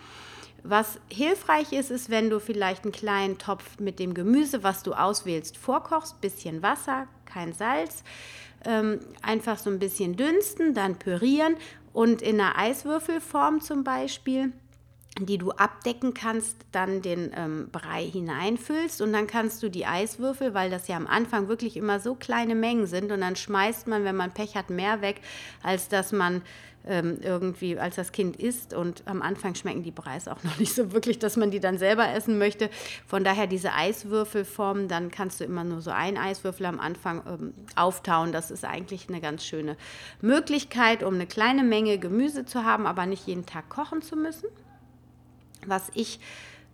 Was 0.62 0.98
hilfreich 1.10 1.72
ist, 1.72 1.90
ist, 1.90 2.10
wenn 2.10 2.30
du 2.30 2.40
vielleicht 2.40 2.84
einen 2.84 2.92
kleinen 2.92 3.38
Topf 3.38 3.78
mit 3.78 3.98
dem 3.98 4.14
Gemüse, 4.14 4.62
was 4.62 4.82
du 4.82 4.92
auswählst, 4.92 5.56
vorkochst, 5.56 6.20
bisschen 6.20 6.62
Wasser, 6.62 7.06
kein 7.24 7.52
Salz, 7.52 8.04
ähm, 8.64 9.00
einfach 9.22 9.58
so 9.58 9.70
ein 9.70 9.78
bisschen 9.78 10.16
dünsten, 10.16 10.74
dann 10.74 10.98
pürieren. 10.98 11.56
Und 11.92 12.22
in 12.22 12.40
einer 12.40 12.56
Eiswürfelform 12.56 13.60
zum 13.60 13.84
Beispiel 13.84 14.52
die 15.18 15.38
du 15.38 15.50
abdecken 15.50 16.14
kannst, 16.14 16.56
dann 16.72 17.02
den 17.02 17.32
ähm, 17.34 17.68
Brei 17.70 18.04
hineinfüllst. 18.04 19.02
Und 19.02 19.12
dann 19.12 19.26
kannst 19.26 19.62
du 19.62 19.68
die 19.68 19.86
Eiswürfel, 19.86 20.54
weil 20.54 20.70
das 20.70 20.88
ja 20.88 20.96
am 20.96 21.06
Anfang 21.06 21.48
wirklich 21.48 21.76
immer 21.76 22.00
so 22.00 22.14
kleine 22.14 22.54
Mengen 22.54 22.86
sind. 22.86 23.10
Und 23.12 23.20
dann 23.20 23.36
schmeißt 23.36 23.86
man, 23.88 24.04
wenn 24.04 24.16
man 24.16 24.32
Pech 24.32 24.56
hat, 24.56 24.70
mehr 24.70 25.02
weg, 25.02 25.20
als 25.62 25.88
dass 25.88 26.12
man 26.12 26.42
irgendwie, 26.84 27.78
als 27.78 27.96
das 27.96 28.10
Kind 28.10 28.36
isst 28.36 28.72
und 28.72 29.02
am 29.06 29.20
Anfang 29.20 29.54
schmecken 29.54 29.82
die 29.82 29.90
Breis 29.90 30.28
auch 30.28 30.42
noch 30.44 30.58
nicht 30.58 30.74
so 30.74 30.92
wirklich, 30.92 31.18
dass 31.18 31.36
man 31.36 31.50
die 31.50 31.60
dann 31.60 31.78
selber 31.78 32.08
essen 32.08 32.38
möchte. 32.38 32.70
Von 33.06 33.22
daher 33.22 33.46
diese 33.46 33.72
Eiswürfelform, 33.72 34.88
dann 34.88 35.10
kannst 35.10 35.40
du 35.40 35.44
immer 35.44 35.64
nur 35.64 35.82
so 35.82 35.90
ein 35.90 36.16
Eiswürfel 36.16 36.66
am 36.66 36.80
Anfang 36.80 37.22
ähm, 37.26 37.54
auftauen. 37.76 38.32
Das 38.32 38.50
ist 38.50 38.64
eigentlich 38.64 39.08
eine 39.08 39.20
ganz 39.20 39.44
schöne 39.44 39.76
Möglichkeit, 40.22 41.02
um 41.02 41.14
eine 41.14 41.26
kleine 41.26 41.62
Menge 41.62 41.98
Gemüse 41.98 42.46
zu 42.46 42.64
haben, 42.64 42.86
aber 42.86 43.06
nicht 43.06 43.26
jeden 43.26 43.46
Tag 43.46 43.68
kochen 43.68 44.00
zu 44.00 44.16
müssen. 44.16 44.48
Was 45.66 45.90
ich 45.94 46.20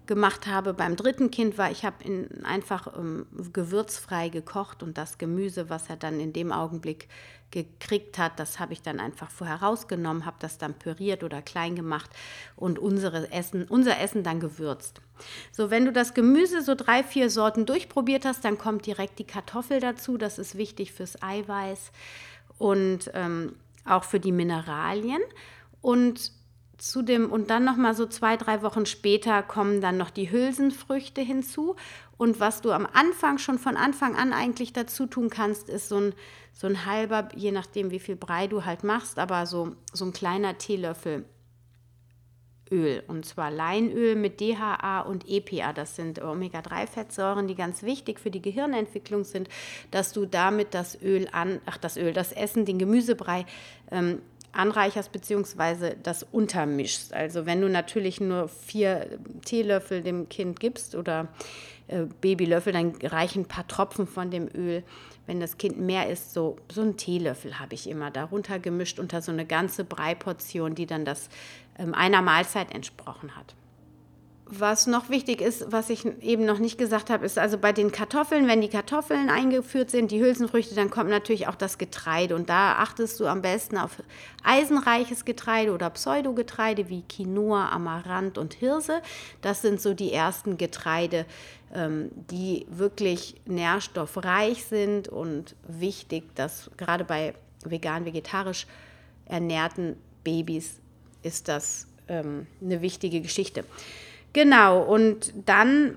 gemacht 0.07 0.47
habe 0.47 0.75
beim 0.75 0.97
dritten 0.97 1.31
Kind 1.31 1.59
war, 1.59 1.71
ich 1.71 1.85
habe 1.85 1.97
einfach 2.45 2.97
ähm, 2.97 3.27
gewürzfrei 3.53 4.29
gekocht 4.29 4.83
und 4.83 4.99
das 4.99 5.19
Gemüse, 5.19 5.69
was 5.71 5.88
er 5.88 5.97
dann 5.97 6.21
in 6.21 6.33
dem 6.33 6.53
Augenblick 6.53 7.09
gekriegt 7.51 8.19
hat, 8.19 8.38
das 8.40 8.59
habe 8.59 8.73
ich 8.73 8.83
dann 8.83 9.01
einfach 9.01 9.31
vorher 9.31 9.62
rausgenommen, 9.62 10.27
habe 10.27 10.37
das 10.40 10.59
dann 10.59 10.75
püriert 10.75 11.23
oder 11.23 11.42
klein 11.42 11.77
gemacht 11.77 12.11
und 12.57 12.79
unsere 12.79 13.31
Essen, 13.33 13.64
unser 13.64 14.01
Essen 14.01 14.23
dann 14.23 14.40
gewürzt. 14.40 15.01
So, 15.53 15.71
wenn 15.71 15.85
du 15.85 15.92
das 15.92 16.14
Gemüse 16.14 16.62
so 16.62 16.75
drei, 16.75 17.03
vier 17.03 17.31
Sorten 17.31 17.64
durchprobiert 17.64 18.25
hast, 18.25 18.45
dann 18.45 18.59
kommt 18.59 18.87
direkt 18.87 19.19
die 19.19 19.25
Kartoffel 19.25 19.81
dazu. 19.81 20.19
Das 20.19 20.38
ist 20.38 20.57
wichtig 20.57 20.92
fürs 20.92 21.23
Eiweiß 21.23 21.92
und 22.59 23.11
ähm, 23.14 23.55
auch 23.85 24.05
für 24.05 24.21
die 24.21 24.33
Mineralien. 24.33 25.23
Und 25.81 26.33
zu 26.79 27.03
dem 27.03 27.31
und 27.31 27.51
dann 27.51 27.65
noch 27.65 27.77
mal 27.77 27.95
so 27.95 28.07
zwei 28.07 28.37
drei 28.37 28.62
Wochen 28.62 28.87
später 28.87 29.43
kommen 29.43 29.81
dann 29.81 29.97
noch 29.97 30.11
die 30.11 30.31
Hülsenfrüchte 30.31 31.21
hinzu 31.21 31.77
und 32.17 32.41
was 32.41 32.61
du 32.61 32.71
am 32.73 32.87
Anfang 32.93 33.39
schon 33.39 33.59
von 33.59 33.77
Anfang 33.77 34.17
an 34.17 34.33
eigentlich 34.33 34.73
dazu 34.73 35.07
tun 35.07 35.31
kannst 35.31 35.69
ist 35.69 35.89
so 35.89 35.99
ein 35.99 36.15
so 36.53 36.67
ein 36.67 36.87
halber 36.87 37.29
je 37.35 37.53
nachdem 37.53 37.91
wie 37.91 38.01
viel 38.01 38.17
Brei 38.17 38.47
du 38.47 38.65
halt 38.65 38.85
machst 38.85 39.19
aber 39.19 39.47
so 39.47 39.77
so 39.93 40.05
ein 40.05 40.12
kleiner 40.12 40.59
Teelöffel 40.59 41.25
Öl 42.71 43.03
und 43.07 43.25
zwar 43.25 43.51
Leinöl 43.51 44.17
mit 44.17 44.41
DHA 44.41 45.01
und 45.03 45.29
EPA. 45.29 45.73
Das 45.73 45.97
sind 45.97 46.21
Omega-3-Fettsäuren, 46.21 47.47
die 47.47 47.55
ganz 47.55 47.83
wichtig 47.83 48.19
für 48.19 48.31
die 48.31 48.43
Gehirnentwicklung 48.43 49.25
sind, 49.25 49.49
dass 49.91 50.12
du 50.12 50.27
damit 50.27 50.75
das 50.75 51.01
Öl 51.01 51.29
an, 51.33 51.61
ach 51.67 51.79
das 51.79 51.97
Öl, 51.97 52.12
das 52.12 52.33
Essen, 52.33 52.65
den 52.65 52.79
Gemüsebrei 52.79 53.47
ähm, 53.91 54.21
anreicherst 54.57 55.12
bzw. 55.12 55.95
das 56.03 56.23
untermischst. 56.23 57.12
Also 57.12 57.47
wenn 57.47 57.61
du 57.61 57.69
natürlich 57.69 58.21
nur 58.21 58.49
vier 58.49 59.19
Teelöffel 59.45 60.03
dem 60.03 60.29
Kind 60.29 60.61
gibst 60.61 60.95
oder 60.95 61.29
äh, 61.88 62.07
Babylöffel, 62.21 62.73
dann 62.73 62.95
reichen 63.03 63.42
ein 63.42 63.49
paar 63.49 63.66
Tropfen 63.66 64.07
von 64.07 64.31
dem 64.31 64.49
Öl. 64.55 64.83
Wenn 65.27 65.40
das 65.40 65.59
Kind 65.59 65.79
mehr 65.79 66.09
isst, 66.09 66.33
so, 66.33 66.57
so 66.71 66.83
einen 66.83 66.97
Teelöffel 66.97 67.59
habe 67.59 67.75
ich 67.75 67.88
immer 67.88 68.11
darunter 68.11 68.59
gemischt 68.59 68.99
unter 68.99 69.23
so 69.23 69.33
eine 69.33 69.45
ganze 69.45 69.85
Breiportion, 69.85 70.75
die 70.75 70.87
dann 70.87 71.05
das 71.05 71.29
ähm, 71.79 71.95
einer 71.95 72.23
Mahlzeit 72.23 72.73
entsprochen 72.75 73.37
hat. 73.37 73.55
Was 74.49 74.87
noch 74.87 75.11
wichtig 75.11 75.41
ist, 75.41 75.73
was 75.73 75.91
ich 75.91 76.05
eben 76.23 76.45
noch 76.45 76.61
nicht 76.61 76.79
gesagt 76.79 77.11
habe, 77.11 77.27
ist 77.27 77.37
also 77.37 77.59
bei 77.59 77.73
den 77.73 77.91
Kartoffeln, 77.91 78.47
wenn 78.47 78.61
die 78.61 78.69
Kartoffeln 78.69 79.29
eingeführt 79.29 79.91
sind, 79.91 80.13
die 80.13 80.21
Hülsenfrüchte, 80.21 80.77
dann 80.77 80.89
kommt 80.89 81.11
natürlich 81.11 81.49
auch 81.49 81.57
das 81.57 81.79
Getreide. 81.79 82.37
Und 82.37 82.49
da 82.49 82.75
achtest 82.75 83.19
du 83.19 83.27
am 83.27 83.43
besten 83.43 83.77
auf 83.77 84.01
eisenreiches 84.45 85.25
Getreide 85.25 85.73
oder 85.73 85.91
Pseudogetreide 85.91 86.89
wie 86.89 87.03
Quinoa, 87.03 87.71
Amaranth 87.71 88.39
und 88.39 88.55
Hirse. 88.55 89.03
Das 89.43 89.63
sind 89.63 89.81
so 89.81 89.95
die 89.95 90.13
ersten 90.13 90.59
Getreide, 90.59 91.27
ähm, 91.75 92.13
die 92.31 92.67
wirklich 92.71 93.35
nährstoffreich 93.47 94.65
sind 94.65 95.09
und 95.09 95.57
wichtig, 95.67 96.37
dass 96.37 96.71
gerade 96.77 97.03
bei 97.03 97.35
vegan-vegetarisch 97.65 98.69
ernährten 99.25 99.97
Babys 100.23 100.79
ist 101.25 101.49
das 101.49 101.89
ähm, 102.07 102.47
eine 102.63 102.81
wichtige 102.81 103.21
Geschichte. 103.21 103.65
Genau, 104.37 104.83
und 104.83 105.33
dann 105.46 105.96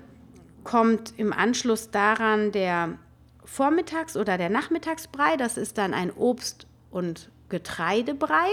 kommt 0.64 1.12
im 1.18 1.30
Anschluss 1.30 1.90
daran 1.90 2.52
der 2.52 2.96
Vormittags- 3.44 4.16
oder 4.16 4.38
der 4.38 4.48
Nachmittagsbrei. 4.48 5.36
Das 5.36 5.58
ist 5.58 5.76
dann 5.76 5.92
ein 5.92 6.10
Obst- 6.10 6.66
und 6.90 7.28
Getreidebrei. 7.50 8.48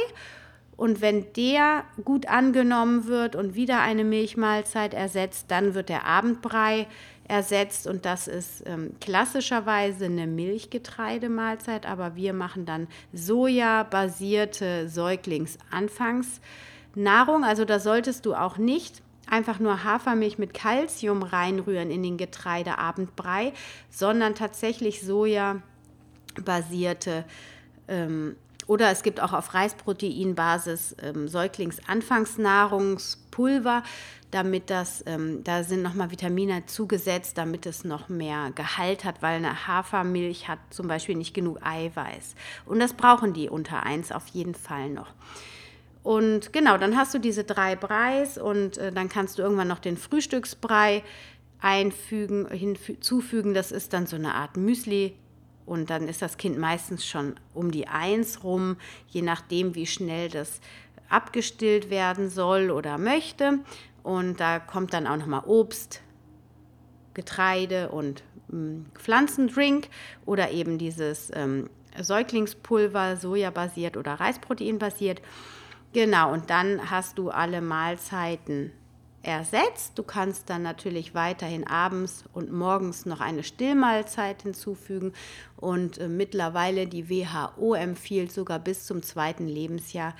Und 0.76 1.00
wenn 1.00 1.32
der 1.38 1.86
gut 2.04 2.28
angenommen 2.28 3.08
wird 3.08 3.38
und 3.38 3.56
wieder 3.56 3.80
eine 3.80 4.04
Milchmahlzeit 4.04 4.94
ersetzt, 4.94 5.52
dann 5.52 5.74
wird 5.74 5.88
der 5.88 6.06
Abendbrei 6.06 6.88
ersetzt 7.30 7.88
und 7.88 8.04
das 8.04 8.28
ist 8.28 8.64
ähm, 8.66 8.92
klassischerweise 9.00 10.04
eine 10.04 10.28
Milchgetreidemahlzeit, 10.28 11.86
aber 11.86 12.18
wir 12.18 12.34
machen 12.34 12.66
dann 12.66 12.90
sojabasierte 13.14 14.90
Säuglingsanfangsnahrung. 14.90 17.46
Also 17.46 17.64
da 17.64 17.80
solltest 17.80 18.26
du 18.26 18.34
auch 18.34 18.58
nicht 18.58 19.02
einfach 19.30 19.60
nur 19.60 19.84
Hafermilch 19.84 20.38
mit 20.38 20.54
Kalzium 20.54 21.24
reinrühren 21.24 21.92
in 21.92 22.04
den 22.04 22.18
Getreideabendbrei, 22.18 23.52
sondern 23.90 24.36
tatsächlich 24.36 25.02
Soja-basierte 25.02 27.26
ähm, 27.88 28.36
oder 28.68 28.92
es 28.92 29.02
gibt 29.02 29.20
auch 29.22 29.34
auf 29.34 29.54
Reisproteinbasis 29.54 30.98
ähm, 31.02 31.30
Säuglingsanfangsnahrungspulver, 31.30 33.84
damit 34.30 34.70
das, 34.70 35.06
ähm, 35.08 35.42
da 35.46 35.64
sind 35.64 35.82
nochmal 35.82 36.12
Vitamine 36.12 36.66
zugesetzt, 36.66 37.38
damit 37.38 37.66
es 37.66 37.86
noch 37.86 38.10
mehr 38.10 38.52
Gehalt 38.54 39.06
hat, 39.06 39.22
weil 39.22 39.38
eine 39.38 39.68
Hafermilch 39.68 40.50
hat 40.50 40.60
zum 40.70 40.90
Beispiel 40.90 41.16
nicht 41.16 41.34
genug 41.34 41.66
Eiweiß. 41.66 42.36
Und 42.66 42.80
das 42.80 42.92
brauchen 42.94 43.32
die 43.34 43.48
unter 43.50 43.84
1 43.84 44.12
auf 44.12 44.28
jeden 44.28 44.56
Fall 44.56 44.90
noch. 44.90 45.14
Und 46.08 46.54
genau, 46.54 46.78
dann 46.78 46.96
hast 46.96 47.14
du 47.14 47.20
diese 47.20 47.44
drei 47.44 47.76
Breis 47.76 48.38
und 48.38 48.78
äh, 48.78 48.94
dann 48.94 49.10
kannst 49.10 49.38
du 49.38 49.42
irgendwann 49.42 49.68
noch 49.68 49.80
den 49.80 49.98
Frühstücksbrei 49.98 51.04
einfügen, 51.60 52.48
hinzufügen. 52.50 53.54
Das 53.54 53.74
ist 53.74 53.92
dann 53.92 54.08
so 54.08 54.16
eine 54.16 54.34
Art 54.34 54.56
Müsli. 54.56 55.18
Und 55.66 55.90
dann 55.90 56.08
ist 56.08 56.22
das 56.22 56.38
Kind 56.38 56.58
meistens 56.58 57.06
schon 57.06 57.36
um 57.54 57.72
die 57.72 57.90
Eins 57.90 58.46
rum, 58.46 58.78
je 59.10 59.22
nachdem, 59.22 59.76
wie 59.76 59.86
schnell 59.86 60.30
das 60.30 60.62
abgestillt 61.10 61.90
werden 61.90 62.30
soll 62.30 62.72
oder 62.72 62.98
möchte. 62.98 63.60
Und 64.02 64.40
da 64.40 64.60
kommt 64.60 64.94
dann 64.94 65.08
auch 65.08 65.18
nochmal 65.18 65.44
Obst, 65.46 66.02
Getreide 67.16 67.90
und 67.90 68.24
ähm, 68.50 68.86
Pflanzendrink 68.94 69.90
oder 70.26 70.52
eben 70.52 70.78
dieses 70.78 71.32
ähm, 71.34 71.70
Säuglingspulver, 72.00 73.18
sojabasiert 73.18 73.98
oder 73.98 74.14
Reisproteinbasiert. 74.14 75.22
Genau, 75.94 76.34
und 76.34 76.50
dann 76.50 76.92
hast 76.92 77.18
du 77.18 77.30
alle 77.30 77.62
Mahlzeiten 77.62 78.72
ersetzt. 79.24 79.98
Du 79.98 80.04
kannst 80.04 80.50
dann 80.50 80.64
natürlich 80.64 81.14
weiterhin 81.14 81.68
abends 81.68 82.24
und 82.34 82.52
morgens 82.52 83.06
noch 83.06 83.20
eine 83.20 83.44
Stillmahlzeit 83.44 84.44
hinzufügen. 84.44 85.14
Und 85.58 85.98
äh, 85.98 86.08
mittlerweile 86.08 86.88
die 86.88 87.10
WHO 87.10 87.74
empfiehlt 87.74 88.32
sogar 88.32 88.60
bis 88.60 88.86
zum 88.86 89.04
zweiten 89.04 89.48
Lebensjahr 89.48 90.16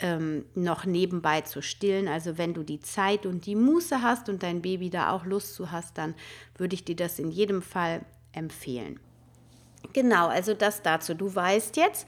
ähm, 0.00 0.44
noch 0.54 0.84
nebenbei 0.84 1.40
zu 1.42 1.62
stillen. 1.62 2.08
Also 2.08 2.36
wenn 2.36 2.52
du 2.52 2.62
die 2.62 2.80
Zeit 2.80 3.24
und 3.24 3.46
die 3.46 3.54
Muße 3.54 4.02
hast 4.02 4.28
und 4.28 4.42
dein 4.42 4.60
Baby 4.60 4.90
da 4.90 5.12
auch 5.12 5.24
Lust 5.24 5.54
zu 5.54 5.70
hast, 5.70 5.96
dann 5.96 6.14
würde 6.56 6.74
ich 6.74 6.84
dir 6.84 6.96
das 6.96 7.18
in 7.18 7.30
jedem 7.30 7.62
Fall 7.62 8.04
empfehlen. 8.32 9.00
Genau, 9.92 10.28
also 10.28 10.54
das 10.54 10.82
dazu. 10.82 11.14
Du 11.14 11.34
weißt 11.34 11.76
jetzt, 11.76 12.06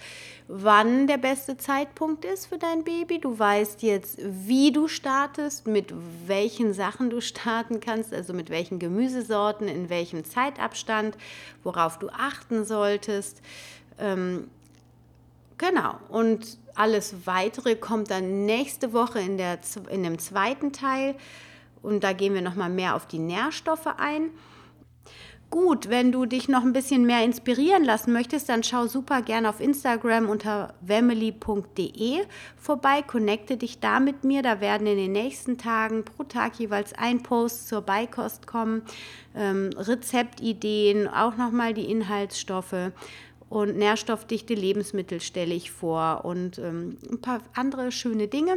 wann 0.49 1.07
der 1.07 1.19
beste 1.19 1.57
Zeitpunkt 1.57 2.25
ist 2.25 2.47
für 2.47 2.59
dein 2.59 2.85
Baby. 2.85 3.19
Du 3.19 3.39
weißt 3.39 3.83
jetzt, 3.83 4.19
wie 4.21 4.73
du 4.73 4.89
startest, 4.89 5.67
mit 5.67 5.93
welchen 6.27 6.73
Sachen 6.73 7.11
du 7.11 7.21
starten 7.21 7.81
kannst, 7.81 8.13
also 8.15 8.33
mit 8.33 8.51
welchen 8.51 8.79
Gemüsesorten, 8.79 9.69
in 9.69 9.91
welchem 9.91 10.25
Zeitabstand, 10.25 11.17
worauf 11.63 11.99
du 11.99 12.09
achten 12.09 12.65
solltest. 12.65 13.43
Ähm, 13.99 14.49
genau, 15.59 15.97
und 16.09 16.59
alles 16.75 17.27
Weitere 17.27 17.77
kommt 17.77 18.11
dann 18.11 18.47
nächste 18.47 18.93
Woche 18.93 19.21
in, 19.21 19.37
der, 19.37 19.59
in 19.91 20.03
dem 20.03 20.19
zweiten 20.19 20.73
Teil. 20.73 21.15
Und 21.83 22.03
da 22.03 22.15
gehen 22.15 22.33
wir 22.33 22.43
nochmal 22.43 22.71
mehr 22.71 22.97
auf 22.97 23.07
die 23.07 23.19
Nährstoffe 23.19 23.87
ein. 23.99 24.31
Gut, 25.55 25.89
wenn 25.89 26.11
du 26.11 26.27
dich 26.27 26.49
noch 26.49 26.65
ein 26.65 26.73
bisschen 26.73 27.07
mehr 27.07 27.23
inspirieren 27.23 27.85
lassen 27.85 28.13
möchtest, 28.13 28.49
dann 28.49 28.65
schau 28.65 28.89
super 28.89 29.23
gerne 29.23 29.49
auf 29.49 29.61
Instagram 29.61 30.29
unter 30.29 30.75
family.de 30.85 32.25
vorbei, 32.57 33.03
connecte 33.03 33.57
dich 33.57 33.79
da 33.79 34.01
mit 34.01 34.25
mir. 34.25 34.43
Da 34.43 34.61
werden 34.61 34.89
in 34.89 34.97
den 34.97 35.13
nächsten 35.13 35.57
Tagen 35.57 36.05
pro 36.05 36.25
Tag 36.25 36.59
jeweils 36.59 36.93
ein 36.95 37.23
Post 37.23 37.69
zur 37.69 37.83
Beikost 37.83 38.49
kommen, 38.49 38.83
ähm, 39.37 39.71
Rezeptideen, 39.77 41.07
auch 41.07 41.37
nochmal 41.37 41.73
die 41.73 41.89
Inhaltsstoffe 41.89 42.91
und 43.49 43.77
nährstoffdichte 43.77 44.55
Lebensmittel 44.55 45.21
stelle 45.21 45.55
ich 45.55 45.71
vor 45.71 46.25
und 46.25 46.59
ähm, 46.59 46.99
ein 47.09 47.21
paar 47.21 47.39
andere 47.55 47.93
schöne 47.93 48.27
Dinge. 48.27 48.57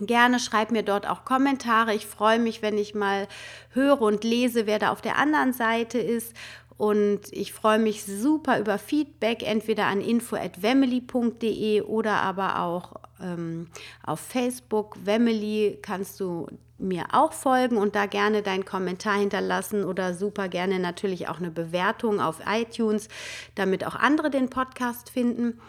Gerne 0.00 0.38
schreib 0.38 0.70
mir 0.70 0.82
dort 0.82 1.08
auch 1.08 1.24
Kommentare. 1.24 1.94
Ich 1.94 2.06
freue 2.06 2.38
mich, 2.38 2.62
wenn 2.62 2.78
ich 2.78 2.94
mal 2.94 3.26
höre 3.70 4.00
und 4.00 4.22
lese, 4.22 4.66
wer 4.66 4.78
da 4.78 4.90
auf 4.90 5.00
der 5.00 5.16
anderen 5.16 5.52
Seite 5.52 5.98
ist. 5.98 6.34
Und 6.76 7.32
ich 7.32 7.52
freue 7.52 7.80
mich 7.80 8.04
super 8.04 8.60
über 8.60 8.78
Feedback, 8.78 9.42
entweder 9.42 9.86
an 9.86 10.00
info.wemily.de 10.00 11.82
oder 11.82 12.22
aber 12.22 12.60
auch 12.60 12.92
ähm, 13.20 13.66
auf 14.04 14.20
Facebook. 14.20 14.96
Wemily 15.04 15.80
kannst 15.82 16.20
du 16.20 16.46
mir 16.78 17.06
auch 17.12 17.32
folgen 17.32 17.76
und 17.76 17.96
da 17.96 18.06
gerne 18.06 18.42
deinen 18.42 18.64
Kommentar 18.64 19.18
hinterlassen 19.18 19.84
oder 19.84 20.14
super 20.14 20.48
gerne 20.48 20.78
natürlich 20.78 21.28
auch 21.28 21.38
eine 21.38 21.50
Bewertung 21.50 22.20
auf 22.20 22.40
iTunes, 22.46 23.08
damit 23.56 23.84
auch 23.84 23.96
andere 23.96 24.30
den 24.30 24.48
Podcast 24.48 25.10
finden. 25.10 25.60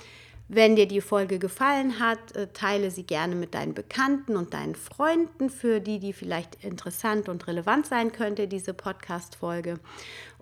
Wenn 0.52 0.76
dir 0.76 0.88
die 0.88 1.00
Folge 1.00 1.38
gefallen 1.38 2.00
hat, 2.00 2.36
äh, 2.36 2.48
teile 2.52 2.90
sie 2.90 3.04
gerne 3.04 3.36
mit 3.36 3.54
deinen 3.54 3.76
Bekannten 3.76 4.36
und 4.36 4.56
deinen 4.56 4.74
Freunden, 4.74 5.52
für 5.52 5.80
die 5.80 6.00
die 6.00 6.12
vielleicht 6.12 6.64
interessant 6.64 7.30
und 7.30 7.46
relevant 7.46 7.86
sein 7.86 8.12
könnte, 8.12 8.48
diese 8.48 8.74
Podcast-Folge. 8.74 9.80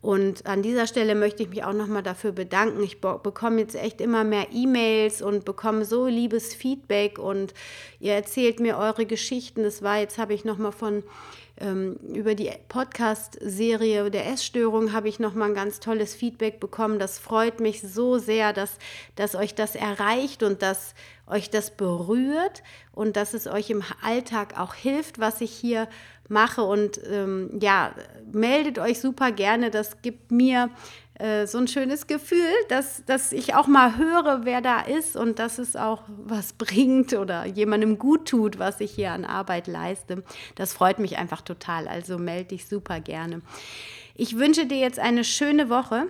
Und 0.02 0.46
an 0.46 0.62
dieser 0.62 0.88
Stelle 0.88 1.14
möchte 1.14 1.44
ich 1.44 1.50
mich 1.50 1.66
auch 1.66 1.74
nochmal 1.74 2.04
dafür 2.04 2.32
bedanken. 2.32 2.82
Ich 2.84 3.02
bekomme 3.02 3.60
jetzt 3.60 3.76
echt 3.76 4.00
immer 4.00 4.24
mehr 4.24 4.48
E-Mails 4.54 5.22
und 5.22 5.44
bekomme 5.44 5.84
so 5.84 6.08
liebes 6.08 6.56
Feedback 6.56 7.20
und 7.20 7.54
ihr 8.00 8.14
erzählt 8.14 8.62
mir 8.62 8.78
eure 8.78 9.06
Geschichten. 9.06 9.64
Das 9.64 9.82
war 9.82 10.00
jetzt, 10.00 10.18
habe 10.18 10.34
ich 10.34 10.46
nochmal 10.46 10.72
von 10.72 11.04
über 11.60 12.36
die 12.36 12.52
Podcast-Serie 12.70 14.12
der 14.12 14.28
Essstörung 14.28 14.94
habe 14.94 15.10
ich 15.10 15.20
nochmal 15.20 15.50
ein 15.50 15.56
ganz 15.56 15.80
tolles 15.80 16.14
Feedback 16.14 16.60
bekommen. 16.60 17.00
Das 17.00 17.18
freut 17.18 17.60
mich 17.60 17.82
so 17.82 18.20
sehr, 18.20 18.54
dass, 18.54 18.78
dass 19.16 19.34
euch 19.34 19.56
das 19.56 19.76
erreicht 19.76 20.44
und 20.44 20.62
dass 20.62 20.94
euch 21.26 21.50
das 21.50 21.72
berührt 21.72 22.64
und 22.92 23.16
dass 23.18 23.34
es 23.34 23.48
euch 23.48 23.70
im 23.70 23.84
Alltag 24.04 24.60
auch 24.60 24.76
hilft, 24.76 25.20
was 25.20 25.42
ich 25.42 25.52
hier 25.52 25.88
mache. 26.30 26.62
Und 26.62 27.00
ähm, 27.10 27.50
ja, 27.60 27.94
meldet 28.32 28.80
euch 28.80 29.00
super 29.00 29.32
gerne. 29.32 29.72
Das 29.72 30.02
gibt 30.02 30.32
mir 30.32 30.70
äh, 31.20 31.48
so 31.48 31.58
ein 31.58 31.68
schönes 31.68 32.06
Gefühl, 32.06 32.54
dass, 32.70 33.04
dass 33.06 33.32
ich 33.32 33.56
auch 33.56 33.68
mal 33.68 33.98
höre, 33.98 34.46
wer 34.46 34.62
da 34.62 34.82
ist 34.82 35.16
und 35.16 35.40
dass 35.40 35.58
es 35.58 35.76
auch 35.76 36.04
was 36.08 36.54
bringt 36.54 37.14
oder 37.14 37.46
jemandem 37.46 37.98
gut 37.98 38.28
tut, 38.28 38.60
was 38.60 38.80
ich 38.82 38.92
hier 38.92 39.12
an 39.12 39.26
Arbeit 39.26 39.68
leiste. 39.68 40.24
Das 40.56 40.74
freut 40.74 41.00
mich 41.00 41.18
einfach 41.18 41.42
total. 41.42 41.88
Also 41.88 42.18
melde 42.18 42.50
dich 42.50 42.68
super 42.68 43.00
gerne. 43.00 43.42
Ich 44.16 44.38
wünsche 44.38 44.66
dir 44.66 44.78
jetzt 44.78 45.00
eine 45.00 45.24
schöne 45.24 45.70
Woche. 45.70 46.08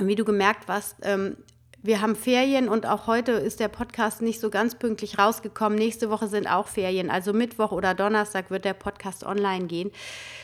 Wie 0.00 0.14
du 0.14 0.24
gemerkt 0.24 0.68
hast, 0.68 0.96
ähm, 1.02 1.36
wir 1.82 2.00
haben 2.00 2.16
Ferien 2.16 2.68
und 2.68 2.86
auch 2.86 3.06
heute 3.06 3.32
ist 3.32 3.60
der 3.60 3.68
Podcast 3.68 4.20
nicht 4.20 4.40
so 4.40 4.50
ganz 4.50 4.74
pünktlich 4.74 5.18
rausgekommen. 5.18 5.78
Nächste 5.78 6.10
Woche 6.10 6.26
sind 6.26 6.46
auch 6.46 6.66
Ferien, 6.66 7.10
also 7.10 7.32
Mittwoch 7.32 7.72
oder 7.72 7.94
Donnerstag 7.94 8.50
wird 8.50 8.64
der 8.64 8.74
Podcast 8.74 9.24
online 9.24 9.66
gehen. 9.66 9.90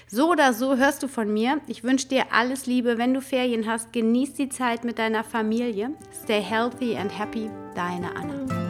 So 0.07 0.31
oder 0.31 0.53
so 0.53 0.77
hörst 0.77 1.03
du 1.03 1.09
von 1.09 1.33
mir. 1.33 1.61
Ich 1.67 1.83
wünsche 1.83 2.09
dir 2.09 2.27
alles 2.33 2.67
Liebe. 2.67 2.99
Wenn 2.99 3.15
du 3.15 3.21
Ferien 3.21 3.67
hast, 3.67 3.93
genieß 3.93 4.35
die 4.35 4.49
Zeit 4.49 4.85
mit 4.85 4.99
deiner 4.99 5.25
Familie. 5.25 5.91
Stay 6.23 6.41
healthy 6.41 6.97
and 6.97 7.19
happy. 7.19 7.51
Deine 7.75 8.15
Anna. 8.15 8.64